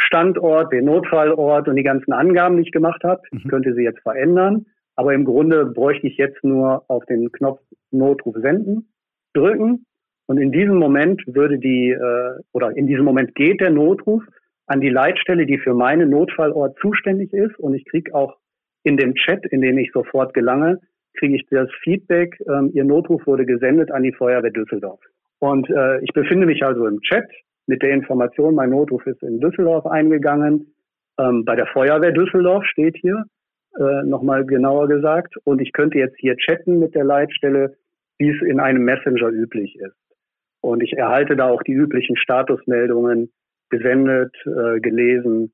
Standort, 0.00 0.72
den 0.72 0.86
Notfallort 0.86 1.68
und 1.68 1.76
die 1.76 1.82
ganzen 1.82 2.12
Angaben, 2.12 2.56
die 2.56 2.62
ich 2.62 2.72
gemacht 2.72 3.02
habe. 3.04 3.22
Ich 3.32 3.44
mhm. 3.44 3.48
könnte 3.48 3.74
sie 3.74 3.82
jetzt 3.82 4.00
verändern, 4.00 4.66
aber 4.96 5.14
im 5.14 5.24
Grunde 5.24 5.66
bräuchte 5.66 6.06
ich 6.06 6.16
jetzt 6.16 6.42
nur 6.44 6.84
auf 6.88 7.04
den 7.06 7.30
Knopf 7.32 7.60
Notruf 7.90 8.36
senden 8.40 8.88
drücken 9.34 9.86
Und 10.26 10.38
in 10.38 10.52
diesem 10.52 10.76
Moment 10.76 11.22
würde 11.26 11.58
die, 11.58 11.90
äh, 11.90 12.40
oder 12.52 12.76
in 12.76 12.86
diesem 12.86 13.04
Moment 13.04 13.34
geht 13.34 13.60
der 13.60 13.70
Notruf 13.70 14.22
an 14.66 14.80
die 14.80 14.88
Leitstelle, 14.88 15.46
die 15.46 15.58
für 15.58 15.74
meinen 15.74 16.10
Notfallort 16.10 16.78
zuständig 16.80 17.32
ist. 17.32 17.58
Und 17.58 17.74
ich 17.74 17.84
kriege 17.84 18.14
auch 18.14 18.36
in 18.84 18.96
dem 18.96 19.14
Chat, 19.14 19.44
in 19.46 19.60
den 19.60 19.78
ich 19.78 19.90
sofort 19.92 20.32
gelange, 20.34 20.78
kriege 21.18 21.34
ich 21.34 21.46
das 21.50 21.68
Feedback, 21.82 22.40
ähm, 22.48 22.70
Ihr 22.72 22.84
Notruf 22.84 23.26
wurde 23.26 23.44
gesendet 23.44 23.90
an 23.90 24.04
die 24.04 24.12
Feuerwehr 24.12 24.50
Düsseldorf. 24.50 25.00
Und 25.40 25.68
äh, 25.68 26.00
ich 26.02 26.12
befinde 26.12 26.46
mich 26.46 26.64
also 26.64 26.86
im 26.86 27.00
Chat 27.00 27.28
mit 27.70 27.82
der 27.82 27.92
Information, 27.92 28.56
mein 28.56 28.70
Notruf 28.70 29.06
ist 29.06 29.22
in 29.22 29.40
Düsseldorf 29.40 29.86
eingegangen. 29.86 30.74
Ähm, 31.18 31.44
bei 31.44 31.54
der 31.54 31.66
Feuerwehr 31.66 32.10
Düsseldorf 32.10 32.64
steht 32.66 32.96
hier, 32.96 33.24
äh, 33.78 34.02
nochmal 34.04 34.44
genauer 34.44 34.88
gesagt. 34.88 35.36
Und 35.44 35.62
ich 35.62 35.72
könnte 35.72 35.96
jetzt 35.96 36.16
hier 36.18 36.36
chatten 36.36 36.80
mit 36.80 36.96
der 36.96 37.04
Leitstelle, 37.04 37.76
wie 38.18 38.30
es 38.30 38.42
in 38.42 38.58
einem 38.58 38.84
Messenger 38.84 39.28
üblich 39.28 39.76
ist. 39.76 39.96
Und 40.60 40.82
ich 40.82 40.94
erhalte 40.94 41.36
da 41.36 41.48
auch 41.48 41.62
die 41.62 41.72
üblichen 41.72 42.16
Statusmeldungen 42.16 43.30
gesendet, 43.70 44.34
äh, 44.46 44.80
gelesen 44.80 45.52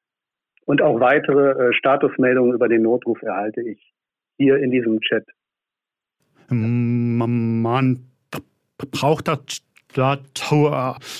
und 0.64 0.80
auch 0.80 0.98
weitere 0.98 1.68
äh, 1.68 1.72
Statusmeldungen 1.74 2.54
über 2.54 2.68
den 2.68 2.82
Notruf 2.82 3.20
erhalte 3.22 3.60
ich 3.60 3.92
hier 4.38 4.56
in 4.56 4.70
diesem 4.70 5.00
Chat. 5.00 5.24
Man 6.48 7.98
braucht 8.90 9.28
dazu 9.94 10.70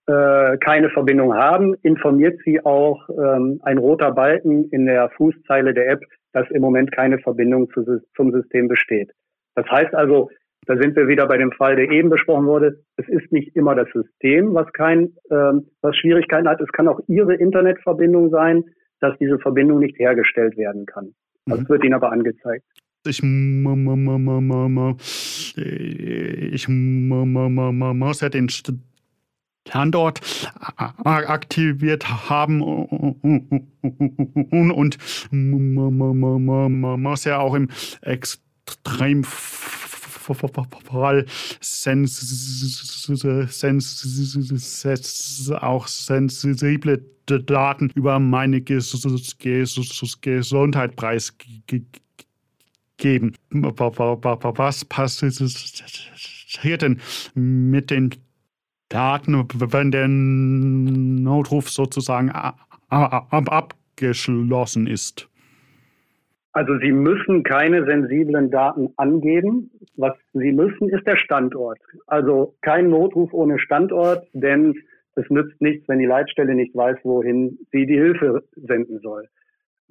äh, 0.08 0.56
keine 0.58 0.90
Verbindung 0.90 1.34
haben, 1.34 1.74
informiert 1.82 2.38
Sie 2.44 2.64
auch 2.64 3.08
ähm, 3.10 3.60
ein 3.62 3.78
roter 3.78 4.12
Balken 4.12 4.68
in 4.70 4.86
der 4.86 5.10
Fußzeile 5.10 5.74
der 5.74 5.90
App, 5.90 6.00
dass 6.32 6.50
im 6.50 6.60
Moment 6.60 6.92
keine 6.92 7.18
Verbindung 7.18 7.70
zu, 7.70 7.84
zum 8.14 8.32
System 8.32 8.68
besteht. 8.68 9.10
Das 9.54 9.66
heißt 9.70 9.94
also, 9.94 10.30
da 10.66 10.76
sind 10.76 10.96
wir 10.96 11.08
wieder 11.08 11.26
bei 11.26 11.38
dem 11.38 11.52
Fall, 11.52 11.76
der 11.76 11.90
eben 11.90 12.10
besprochen 12.10 12.46
wurde. 12.46 12.84
Es 12.96 13.08
ist 13.08 13.32
nicht 13.32 13.56
immer 13.56 13.74
das 13.74 13.88
System, 13.92 14.52
was 14.54 14.70
kein, 14.72 15.14
ähm, 15.30 15.66
was 15.80 15.96
Schwierigkeiten 15.96 16.48
hat. 16.48 16.60
Es 16.60 16.70
kann 16.72 16.88
auch 16.88 17.00
Ihre 17.08 17.34
Internetverbindung 17.34 18.30
sein, 18.30 18.64
dass 19.00 19.16
diese 19.18 19.38
Verbindung 19.38 19.78
nicht 19.78 19.98
hergestellt 19.98 20.56
werden 20.58 20.84
kann. 20.86 21.14
Das 21.46 21.60
mhm. 21.60 21.68
wird 21.68 21.84
Ihnen 21.84 21.94
aber 21.94 22.12
angezeigt. 22.12 22.64
Ich, 23.06 23.22
ich 26.54 26.68
muss 26.68 28.20
ja 28.20 28.28
den 28.28 28.48
Standort 29.68 30.20
aktiviert 31.04 32.28
haben 32.28 32.60
und 32.62 34.98
muss 35.30 37.24
ja 37.24 37.38
auch 37.38 37.54
im 37.54 37.68
extrem 38.02 39.24
Fall 39.24 41.24
auch 45.60 45.86
sensible 45.86 47.00
Daten 47.26 47.90
über 47.94 48.18
meine 48.18 48.60
Gesundheit 48.62 50.96
preisgeben. 50.96 53.36
Was 53.80 54.84
passiert 54.84 55.40
denn 56.82 57.00
mit 57.34 57.90
den 57.90 58.10
Daten, 58.88 59.46
wenn 59.54 59.90
der 59.90 60.08
Notruf 60.08 61.68
sozusagen 61.70 62.30
abgeschlossen 62.90 64.86
ist? 64.86 65.28
Also 66.52 66.78
Sie 66.78 66.92
müssen 66.92 67.42
keine 67.44 67.84
sensiblen 67.84 68.50
Daten 68.50 68.88
angeben. 68.96 69.70
Was 69.96 70.14
Sie 70.32 70.52
müssen, 70.52 70.88
ist 70.88 71.06
der 71.06 71.16
Standort. 71.16 71.78
Also 72.06 72.54
kein 72.62 72.88
Notruf 72.88 73.32
ohne 73.32 73.58
Standort, 73.58 74.26
denn 74.32 74.74
es 75.14 75.28
nützt 75.30 75.60
nichts, 75.60 75.88
wenn 75.88 75.98
die 75.98 76.06
Leitstelle 76.06 76.54
nicht 76.54 76.74
weiß, 76.74 76.98
wohin 77.02 77.58
sie 77.72 77.86
die 77.86 77.98
Hilfe 77.98 78.44
senden 78.54 79.00
soll. 79.00 79.28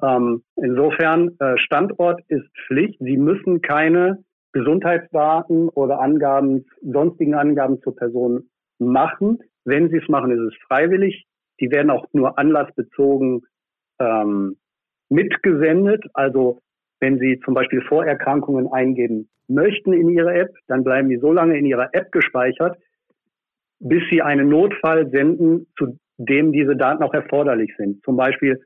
Ähm, 0.02 0.44
insofern, 0.56 1.36
äh, 1.40 1.58
Standort 1.58 2.22
ist 2.28 2.48
Pflicht. 2.68 2.98
Sie 3.00 3.18
müssen 3.18 3.62
keine 3.62 4.24
Gesundheitsdaten 4.54 5.70
oder 5.70 6.00
Angaben, 6.00 6.66
sonstigen 6.82 7.36
Angaben 7.36 7.82
zur 7.82 7.96
Person 7.96 8.50
machen. 8.80 9.40
Wenn 9.66 9.90
Sie 9.90 9.98
es 9.98 10.08
machen, 10.08 10.32
ist 10.32 10.54
es 10.54 10.56
freiwillig. 10.68 11.26
Die 11.60 11.72
werden 11.72 11.90
auch 11.90 12.06
nur 12.14 12.38
anlassbezogen 12.38 13.42
ähm, 14.00 14.58
mitgesendet. 15.10 16.06
Also 16.14 16.60
wenn 17.00 17.20
Sie 17.20 17.40
zum 17.44 17.54
Beispiel 17.54 17.82
Vorerkrankungen 17.82 18.72
eingeben 18.72 19.30
möchten 19.48 19.94
in 19.94 20.10
Ihre 20.10 20.34
App, 20.34 20.54
dann 20.68 20.84
bleiben 20.84 21.10
die 21.10 21.18
so 21.18 21.32
lange 21.32 21.58
in 21.58 21.66
Ihrer 21.66 21.94
App 21.94 22.12
gespeichert, 22.12 22.78
bis 23.80 24.04
Sie 24.10 24.22
einen 24.22 24.50
Notfall 24.50 25.10
senden, 25.10 25.68
zu 25.78 25.98
dem 26.18 26.52
diese 26.52 26.76
Daten 26.76 27.04
auch 27.04 27.14
erforderlich 27.14 27.74
sind. 27.78 28.04
Zum 28.04 28.18
Beispiel 28.18 28.62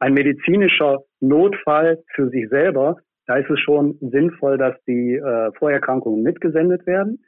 ein 0.00 0.14
medizinischer 0.14 1.02
Notfall 1.20 2.02
für 2.14 2.28
sich 2.28 2.48
selber, 2.48 2.96
da 3.26 3.36
ist 3.36 3.50
es 3.50 3.60
schon 3.60 3.98
sinnvoll, 4.00 4.56
dass 4.56 4.74
die 4.86 5.16
äh, 5.16 5.52
Vorerkrankungen 5.58 6.22
mitgesendet 6.22 6.86
werden. 6.86 7.22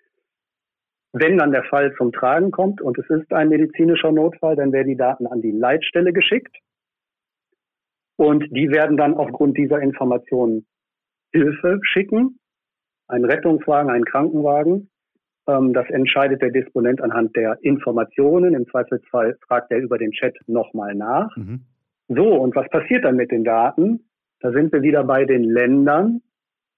Wenn 1.12 1.38
dann 1.38 1.50
der 1.50 1.64
Fall 1.64 1.92
zum 1.96 2.12
Tragen 2.12 2.50
kommt 2.50 2.80
und 2.80 2.96
es 2.98 3.08
ist 3.10 3.32
ein 3.32 3.48
medizinischer 3.48 4.12
Notfall, 4.12 4.56
dann 4.56 4.72
werden 4.72 4.88
die 4.88 4.96
Daten 4.96 5.26
an 5.26 5.40
die 5.42 5.50
Leitstelle 5.50 6.12
geschickt. 6.12 6.56
Und 8.16 8.44
die 8.50 8.70
werden 8.70 8.96
dann 8.96 9.14
aufgrund 9.14 9.56
dieser 9.56 9.80
Informationen 9.80 10.66
Hilfe 11.32 11.80
schicken, 11.82 12.38
einen 13.08 13.24
Rettungswagen, 13.24 13.90
einen 13.90 14.04
Krankenwagen. 14.04 14.90
Ähm, 15.48 15.72
das 15.72 15.88
entscheidet 15.88 16.42
der 16.42 16.50
Disponent 16.50 17.00
anhand 17.00 17.34
der 17.34 17.58
Informationen. 17.62 18.54
Im 18.54 18.66
Zweifelsfall 18.68 19.36
fragt 19.46 19.70
er 19.70 19.78
über 19.78 19.98
den 19.98 20.12
Chat 20.12 20.36
nochmal 20.46 20.94
nach. 20.94 21.34
Mhm. 21.36 21.62
So, 22.08 22.34
und 22.34 22.54
was 22.54 22.68
passiert 22.68 23.04
dann 23.04 23.16
mit 23.16 23.30
den 23.30 23.44
Daten? 23.44 24.04
Da 24.40 24.52
sind 24.52 24.72
wir 24.72 24.82
wieder 24.82 25.04
bei 25.04 25.24
den 25.24 25.44
Ländern. 25.44 26.22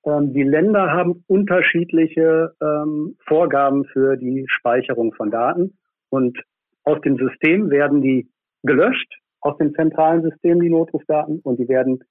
Ähm, 0.05 0.33
die 0.33 0.43
Länder 0.43 0.91
haben 0.91 1.25
unterschiedliche 1.27 2.55
ähm, 2.61 3.17
Vorgaben 3.27 3.85
für 3.87 4.17
die 4.17 4.45
Speicherung 4.49 5.13
von 5.15 5.31
Daten. 5.31 5.79
Und 6.11 6.39
aus 6.85 7.01
dem 7.03 7.17
System 7.17 7.71
werden 7.71 8.03
die 8.03 8.29
gelöscht 8.63 9.23
aus 9.41 9.57
dem 9.59 9.75
zentralen 9.75 10.23
System, 10.23 10.61
die 10.61 10.71
Notrufdaten, 10.71 11.41
und 11.41 11.59
die 11.59 11.69
werden 11.69 12.05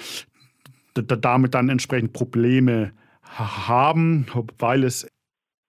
damit 0.95 1.55
dann 1.55 1.69
entsprechend 1.69 2.15
Probleme 2.15 2.93
haben, 3.39 4.27
weil 4.59 4.85
es 4.85 5.07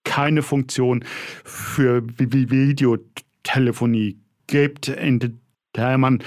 keine 0.03 0.41
Funktion 0.41 1.05
für 1.43 2.03
Videotelefonie 2.17 4.17
gibt, 4.47 4.89
in 4.89 5.39
der 5.75 5.97
man 5.97 6.23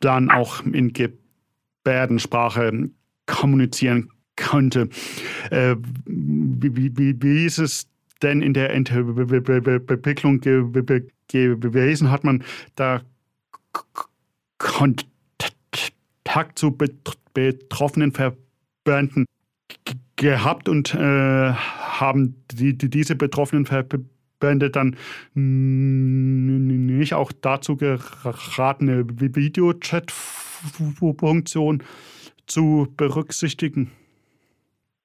dann 0.00 0.30
auch 0.30 0.64
in 0.64 0.92
Gebärdensprache 0.92 2.90
kommunizieren 3.26 4.10
könnte. 4.36 4.88
Äh, 5.50 5.74
wie, 6.06 6.96
wie, 6.96 7.44
ist 7.44 7.58
es 7.58 7.88
denn 8.22 8.40
in 8.42 8.54
der 8.54 8.70
Entwicklung 8.70 10.40
gewesen? 10.40 12.10
Hat 12.10 12.24
man 12.24 12.44
da 12.76 13.02
Kontakt 14.58 15.08
zu 16.54 16.78
betroffenen 17.34 18.12
Verbänden 18.12 19.26
gehabt 20.18 20.68
und 20.68 20.94
äh, 20.94 20.98
haben 20.98 22.44
die, 22.50 22.76
die, 22.76 22.90
diese 22.90 23.16
betroffenen 23.16 23.64
Verbände 23.64 24.68
dann 24.70 24.96
nicht 25.34 27.14
auch 27.14 27.32
dazu 27.32 27.76
geraten, 27.76 28.90
eine 28.90 29.06
Videochat-Funktion 29.08 31.82
zu 32.46 32.88
berücksichtigen? 32.96 33.90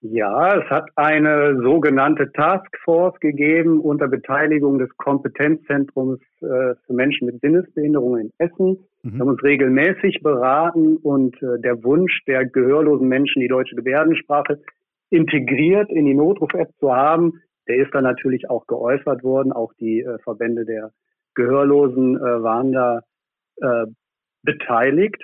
Ja, 0.05 0.57
es 0.57 0.69
hat 0.69 0.89
eine 0.97 1.61
sogenannte 1.63 2.29
Taskforce 2.33 3.17
gegeben 3.21 3.79
unter 3.79 4.09
Beteiligung 4.09 4.77
des 4.77 4.89
Kompetenzzentrums 4.97 6.19
äh, 6.41 6.75
für 6.85 6.93
Menschen 6.93 7.27
mit 7.27 7.39
Sinnesbehinderungen 7.39 8.25
in 8.25 8.31
Essen. 8.37 8.79
Mhm. 9.03 9.13
Wir 9.13 9.19
haben 9.19 9.29
uns 9.29 9.43
regelmäßig 9.43 10.21
beraten 10.21 10.97
und 10.97 11.41
äh, 11.41 11.57
der 11.61 11.81
Wunsch 11.85 12.21
der 12.27 12.45
gehörlosen 12.45 13.07
Menschen, 13.07 13.39
die 13.39 13.47
deutsche 13.47 13.77
Gebärdensprache 13.77 14.59
integriert 15.13 15.91
in 15.91 16.05
die 16.05 16.15
Notruf-App 16.15 16.71
zu 16.79 16.91
haben, 16.91 17.39
der 17.67 17.77
ist 17.77 17.93
dann 17.93 18.03
natürlich 18.03 18.49
auch 18.49 18.65
geäußert 18.65 19.23
worden. 19.23 19.51
Auch 19.51 19.71
die 19.79 20.01
äh, 20.01 20.17
Verbände 20.19 20.65
der 20.65 20.91
Gehörlosen 21.35 22.17
äh, 22.17 22.43
waren 22.43 22.71
da 22.71 23.01
äh, 23.61 23.85
beteiligt. 24.41 25.23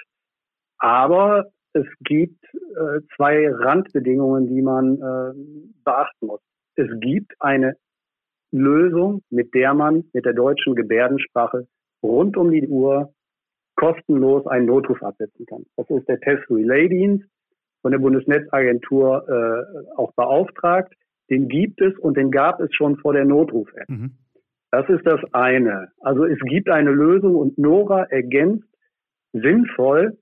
Aber 0.77 1.47
es 1.73 1.87
gibt 2.01 2.43
äh, 2.53 3.01
zwei 3.15 3.51
Randbedingungen, 3.51 4.47
die 4.47 4.61
man 4.61 4.95
äh, 4.95 5.33
beachten 5.83 6.27
muss. 6.27 6.41
Es 6.75 6.87
gibt 6.99 7.33
eine 7.39 7.75
Lösung, 8.51 9.23
mit 9.29 9.53
der 9.55 9.73
man 9.73 10.05
mit 10.13 10.23
der 10.23 10.33
deutschen 10.33 10.75
Gebärdensprache 10.75 11.67
rund 12.03 12.37
um 12.37 12.51
die 12.51 12.67
Uhr 12.67 13.13
kostenlos 13.75 14.45
einen 14.47 14.67
Notruf 14.67 15.01
absetzen 15.01 15.45
kann. 15.47 15.65
Das 15.77 15.89
ist 15.89 16.07
der 16.07 16.19
Test 16.19 16.49
Relay 16.49 16.87
Dienst 16.89 17.27
von 17.81 17.91
der 17.91 17.99
Bundesnetzagentur 17.99 19.25
äh, 19.27 19.97
auch 19.97 20.13
beauftragt. 20.13 20.93
Den 21.29 21.47
gibt 21.47 21.81
es 21.81 21.97
und 21.99 22.17
den 22.17 22.31
gab 22.31 22.59
es 22.59 22.73
schon 22.73 22.97
vor 22.97 23.13
der 23.13 23.25
Notruf-App. 23.25 23.89
Mhm. 23.89 24.11
Das 24.71 24.87
ist 24.89 25.05
das 25.05 25.19
eine. 25.33 25.89
Also 25.99 26.25
es 26.25 26.39
gibt 26.41 26.69
eine 26.69 26.91
Lösung 26.91 27.35
und 27.35 27.57
Nora 27.57 28.03
ergänzt 28.03 28.67
sinnvoll 29.33 30.17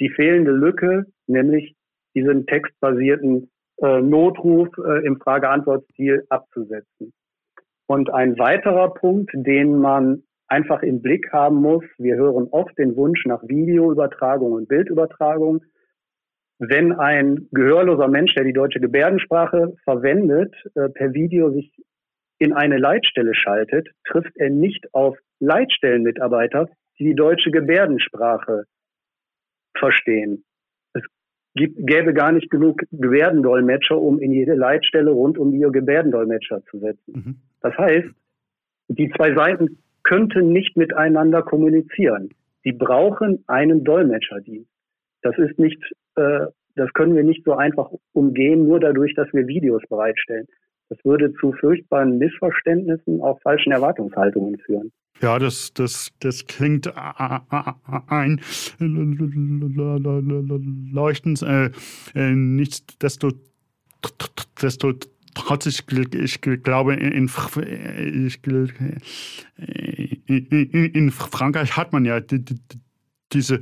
die 0.00 0.10
fehlende 0.10 0.52
Lücke, 0.52 1.06
nämlich 1.26 1.76
diesen 2.14 2.46
textbasierten 2.46 3.50
äh, 3.82 4.00
Notruf 4.00 4.68
äh, 4.78 5.04
im 5.06 5.18
Frage-Antwort-Stil 5.20 6.24
abzusetzen. 6.28 7.12
Und 7.86 8.10
ein 8.10 8.38
weiterer 8.38 8.94
Punkt, 8.94 9.30
den 9.34 9.78
man 9.78 10.22
einfach 10.48 10.82
im 10.82 11.02
Blick 11.02 11.32
haben 11.32 11.56
muss, 11.56 11.84
wir 11.98 12.16
hören 12.16 12.48
oft 12.50 12.76
den 12.78 12.96
Wunsch 12.96 13.24
nach 13.26 13.42
Videoübertragung 13.42 14.52
und 14.52 14.68
Bildübertragung. 14.68 15.62
Wenn 16.62 16.92
ein 16.92 17.48
gehörloser 17.52 18.06
Mensch, 18.08 18.34
der 18.34 18.44
die 18.44 18.52
deutsche 18.52 18.80
Gebärdensprache 18.80 19.76
verwendet, 19.82 20.54
äh, 20.74 20.90
per 20.90 21.14
Video 21.14 21.50
sich 21.50 21.72
in 22.38 22.52
eine 22.52 22.76
Leitstelle 22.76 23.34
schaltet, 23.34 23.88
trifft 24.04 24.36
er 24.36 24.50
nicht 24.50 24.92
auf 24.92 25.16
Leitstellenmitarbeiter, 25.38 26.68
die 26.98 27.04
die 27.04 27.14
deutsche 27.14 27.50
Gebärdensprache 27.50 28.64
verstehen. 29.74 30.44
Es 30.92 31.02
gibt, 31.54 31.78
gäbe 31.86 32.12
gar 32.12 32.30
nicht 32.30 32.50
genug 32.50 32.82
Gebärdendolmetscher, 32.92 33.98
um 33.98 34.20
in 34.20 34.32
jede 34.32 34.54
Leitstelle 34.54 35.12
rund 35.12 35.38
um 35.38 35.52
die 35.52 35.60
Gebärdendolmetscher 35.60 36.62
zu 36.66 36.78
setzen. 36.78 37.12
Mhm. 37.12 37.36
Das 37.62 37.74
heißt, 37.78 38.08
die 38.88 39.10
zwei 39.16 39.34
Seiten 39.34 39.78
könnten 40.02 40.52
nicht 40.52 40.76
miteinander 40.76 41.40
kommunizieren. 41.40 42.34
Sie 42.64 42.72
brauchen 42.72 43.44
einen 43.46 43.82
Dolmetscherdienst. 43.82 44.68
Das 45.22 45.36
ist 45.38 45.58
nicht, 45.58 45.78
äh, 46.16 46.46
das 46.76 46.92
können 46.94 47.14
wir 47.14 47.24
nicht 47.24 47.44
so 47.44 47.54
einfach 47.54 47.90
umgehen, 48.12 48.66
nur 48.66 48.80
dadurch, 48.80 49.14
dass 49.14 49.28
wir 49.32 49.46
Videos 49.46 49.82
bereitstellen. 49.88 50.46
Das 50.88 50.98
würde 51.04 51.32
zu 51.34 51.52
furchtbaren 51.52 52.18
Missverständnissen, 52.18 53.20
auch 53.20 53.40
falschen 53.42 53.72
Erwartungshaltungen 53.72 54.58
führen. 54.58 54.90
Ja, 55.20 55.38
das, 55.38 55.72
das, 55.74 56.10
das 56.20 56.46
klingt 56.46 56.90
ein 56.96 58.40
leuchtend. 60.92 61.42
Äh, 61.42 61.70
äh, 62.14 62.30
nichtsdestotrotz, 62.32 63.42
ich, 65.66 65.84
ich 66.14 66.40
glaube, 66.40 66.94
in, 66.94 67.30
ich, 68.16 68.40
in 70.94 71.10
Frankreich 71.10 71.76
hat 71.76 71.92
man 71.92 72.06
ja 72.06 72.20
diese 73.32 73.60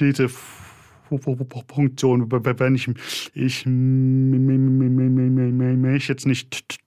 diese 0.00 0.28
Funktion, 1.68 2.30
wenn 2.30 2.74
ich, 2.74 2.88
ich 3.34 3.66
mich 3.66 6.08
jetzt 6.08 6.26
nicht 6.26 6.78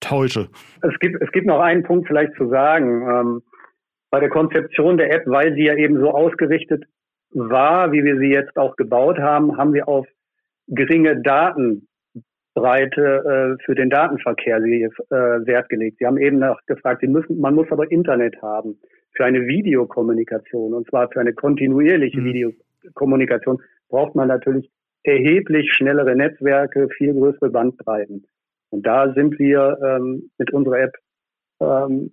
täusche. 0.00 0.48
Es 0.82 0.98
gibt, 1.00 1.20
es 1.22 1.32
gibt 1.32 1.46
noch 1.46 1.60
einen 1.60 1.82
Punkt 1.82 2.06
vielleicht 2.06 2.34
zu 2.36 2.48
sagen. 2.48 3.02
Ähm, 3.08 3.42
bei 4.10 4.20
der 4.20 4.30
Konzeption 4.30 4.96
der 4.96 5.12
App, 5.12 5.24
weil 5.26 5.52
sie 5.54 5.64
ja 5.64 5.74
eben 5.74 6.00
so 6.00 6.10
ausgerichtet 6.10 6.84
war, 7.30 7.92
wie 7.92 8.04
wir 8.04 8.16
sie 8.18 8.30
jetzt 8.30 8.56
auch 8.56 8.74
gebaut 8.76 9.18
haben, 9.18 9.58
haben 9.58 9.74
wir 9.74 9.86
auf 9.86 10.06
geringe 10.68 11.20
Datenbreite 11.20 11.82
äh, 12.56 13.56
für 13.64 13.74
den 13.74 13.90
Datenverkehr 13.90 14.62
sie, 14.62 14.84
äh, 14.84 14.90
Wert 15.10 15.68
gelegt. 15.68 15.98
Sie 15.98 16.06
haben 16.06 16.16
eben 16.16 16.38
noch 16.38 16.58
gefragt, 16.66 17.02
sie 17.02 17.08
müssen, 17.08 17.38
man 17.38 17.54
muss 17.54 17.70
aber 17.70 17.90
Internet 17.90 18.40
haben 18.40 18.78
für 19.12 19.24
eine 19.24 19.46
Videokommunikation 19.46 20.74
und 20.74 20.88
zwar 20.88 21.08
für 21.10 21.20
eine 21.20 21.32
kontinuierliche 21.32 22.20
mhm. 22.20 22.24
Videokommunikation 22.24 23.60
braucht 23.88 24.14
man 24.14 24.28
natürlich 24.28 24.70
erheblich 25.02 25.72
schnellere 25.72 26.14
Netzwerke, 26.14 26.88
viel 26.96 27.14
größere 27.14 27.50
Bandbreiten. 27.50 28.26
Und 28.70 28.86
da 28.86 29.12
sind 29.14 29.38
wir 29.38 29.78
ähm, 29.82 30.30
mit 30.36 30.52
unserer 30.52 30.80
App 30.80 30.96
ähm, 31.60 32.12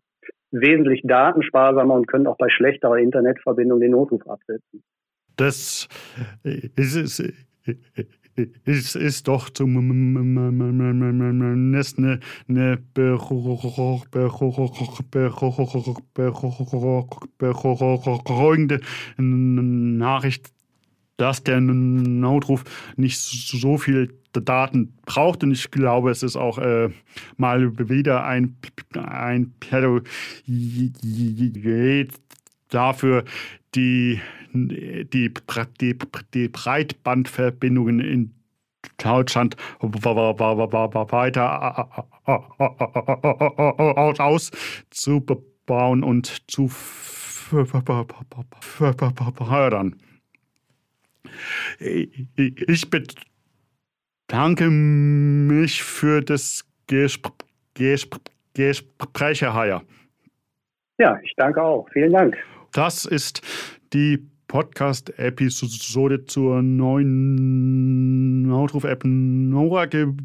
wesentlich 0.51 1.01
datensparsamer 1.03 1.93
und 1.93 2.07
können 2.07 2.27
auch 2.27 2.37
bei 2.37 2.49
schlechterer 2.49 2.97
Internetverbindung 2.97 3.81
den 3.81 3.91
Notruf 3.91 4.25
absetzen. 4.27 4.83
Das 5.35 5.89
ist, 6.43 7.23
ist, 8.35 8.95
ist 8.95 9.27
doch 9.27 9.49
zumindest 9.49 11.97
eine, 11.97 12.19
eine 12.47 12.77
beruhigende 12.93 14.29
Nachricht, 19.17 20.53
dass 21.17 21.43
der 21.43 21.59
Notruf 21.61 22.63
nicht 22.97 23.19
so 23.19 23.77
viel 23.77 24.13
Daten 24.33 24.93
braucht. 25.05 25.43
Und 25.43 25.51
ich 25.51 25.69
glaube, 25.71 26.11
es 26.11 26.23
ist 26.23 26.35
auch 26.35 26.57
äh, 26.57 26.89
mal 27.37 27.89
wieder 27.89 28.25
ein, 28.25 28.57
ein 28.93 29.53
Plädoyer 29.59 30.01
dafür, 32.69 33.23
die, 33.75 34.21
die, 34.53 35.33
die, 35.81 35.97
die 36.33 36.47
Breitbandverbindungen 36.47 37.99
in 37.99 38.31
Deutschland 38.97 39.57
weiter 41.11 42.05
auszubauen 44.19 46.03
und 46.03 46.51
zu 46.51 46.67
fördern. 49.39 49.95
Ich 51.77 52.89
bedanke 54.27 54.69
mich 54.69 55.83
für 55.83 56.21
das 56.21 56.65
Gespräch, 56.87 58.07
Herr 59.41 59.53
Heyer. 59.53 59.83
Ja, 60.97 61.19
ich 61.23 61.33
danke 61.35 61.61
auch. 61.61 61.89
Vielen 61.91 62.13
Dank. 62.13 62.37
Das 62.75 63.05
ist 63.05 63.41
die 63.93 64.27
Podcast-Episode 64.49 66.25
zur 66.25 66.61
neuen 66.61 68.41
Notruf-App 68.41 69.05
Nora 69.05 69.85
gewesen. 69.85 70.17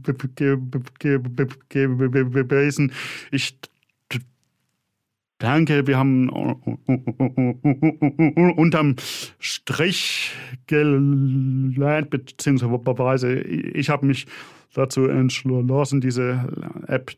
Ich 3.30 3.56
danke, 5.38 5.86
wir 5.86 5.96
haben 5.96 6.28
unterm 8.56 8.96
Strich 9.38 10.32
gelernt, 10.66 12.10
beziehungsweise 12.10 13.40
ich 13.40 13.90
habe 13.90 14.06
mich 14.06 14.26
dazu 14.74 15.06
entschlossen, 15.06 16.00
diese 16.00 16.48
App 16.88 17.12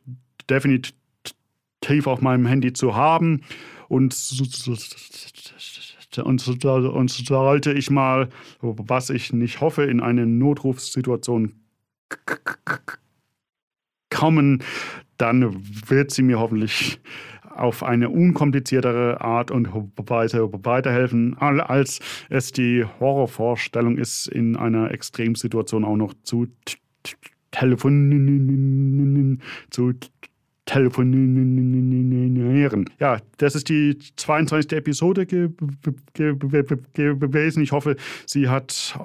definitiv 0.50 0.92
auf 2.04 2.20
meinem 2.20 2.44
Handy 2.44 2.74
zu 2.74 2.94
haben 2.94 3.40
und 3.92 4.14
und, 6.24 6.44
und 6.44 7.10
sollte 7.10 7.72
ich 7.72 7.90
mal, 7.90 8.28
was 8.60 9.10
ich 9.10 9.32
nicht 9.32 9.60
hoffe, 9.60 9.84
in 9.84 10.00
eine 10.00 10.26
Notrufsituation 10.26 11.52
kommen, 14.10 14.62
dann 15.18 15.62
wird 15.88 16.10
sie 16.10 16.22
mir 16.22 16.38
hoffentlich 16.38 17.00
auf 17.54 17.82
eine 17.82 18.08
unkompliziertere 18.08 19.20
Art 19.20 19.50
und 19.50 19.68
Weise 20.08 20.48
weiterhelfen, 20.64 21.36
als 21.38 22.00
es 22.30 22.50
die 22.52 22.86
Horrorvorstellung 22.98 23.98
ist, 23.98 24.26
in 24.26 24.56
einer 24.56 24.90
Extremsituation 24.90 25.84
auch 25.84 25.96
noch 25.96 26.14
zu 26.22 26.46
telefonieren, 27.50 29.42
zu 29.70 29.92
telefonieren. 30.64 32.88
Ja, 33.00 33.18
das 33.38 33.54
ist 33.54 33.68
die 33.68 33.98
22. 34.16 34.72
Episode 34.72 35.26
gewesen. 35.26 35.62
Ich 37.62 37.72
hoffe, 37.72 37.96
sie 38.26 38.48
hat 38.48 38.98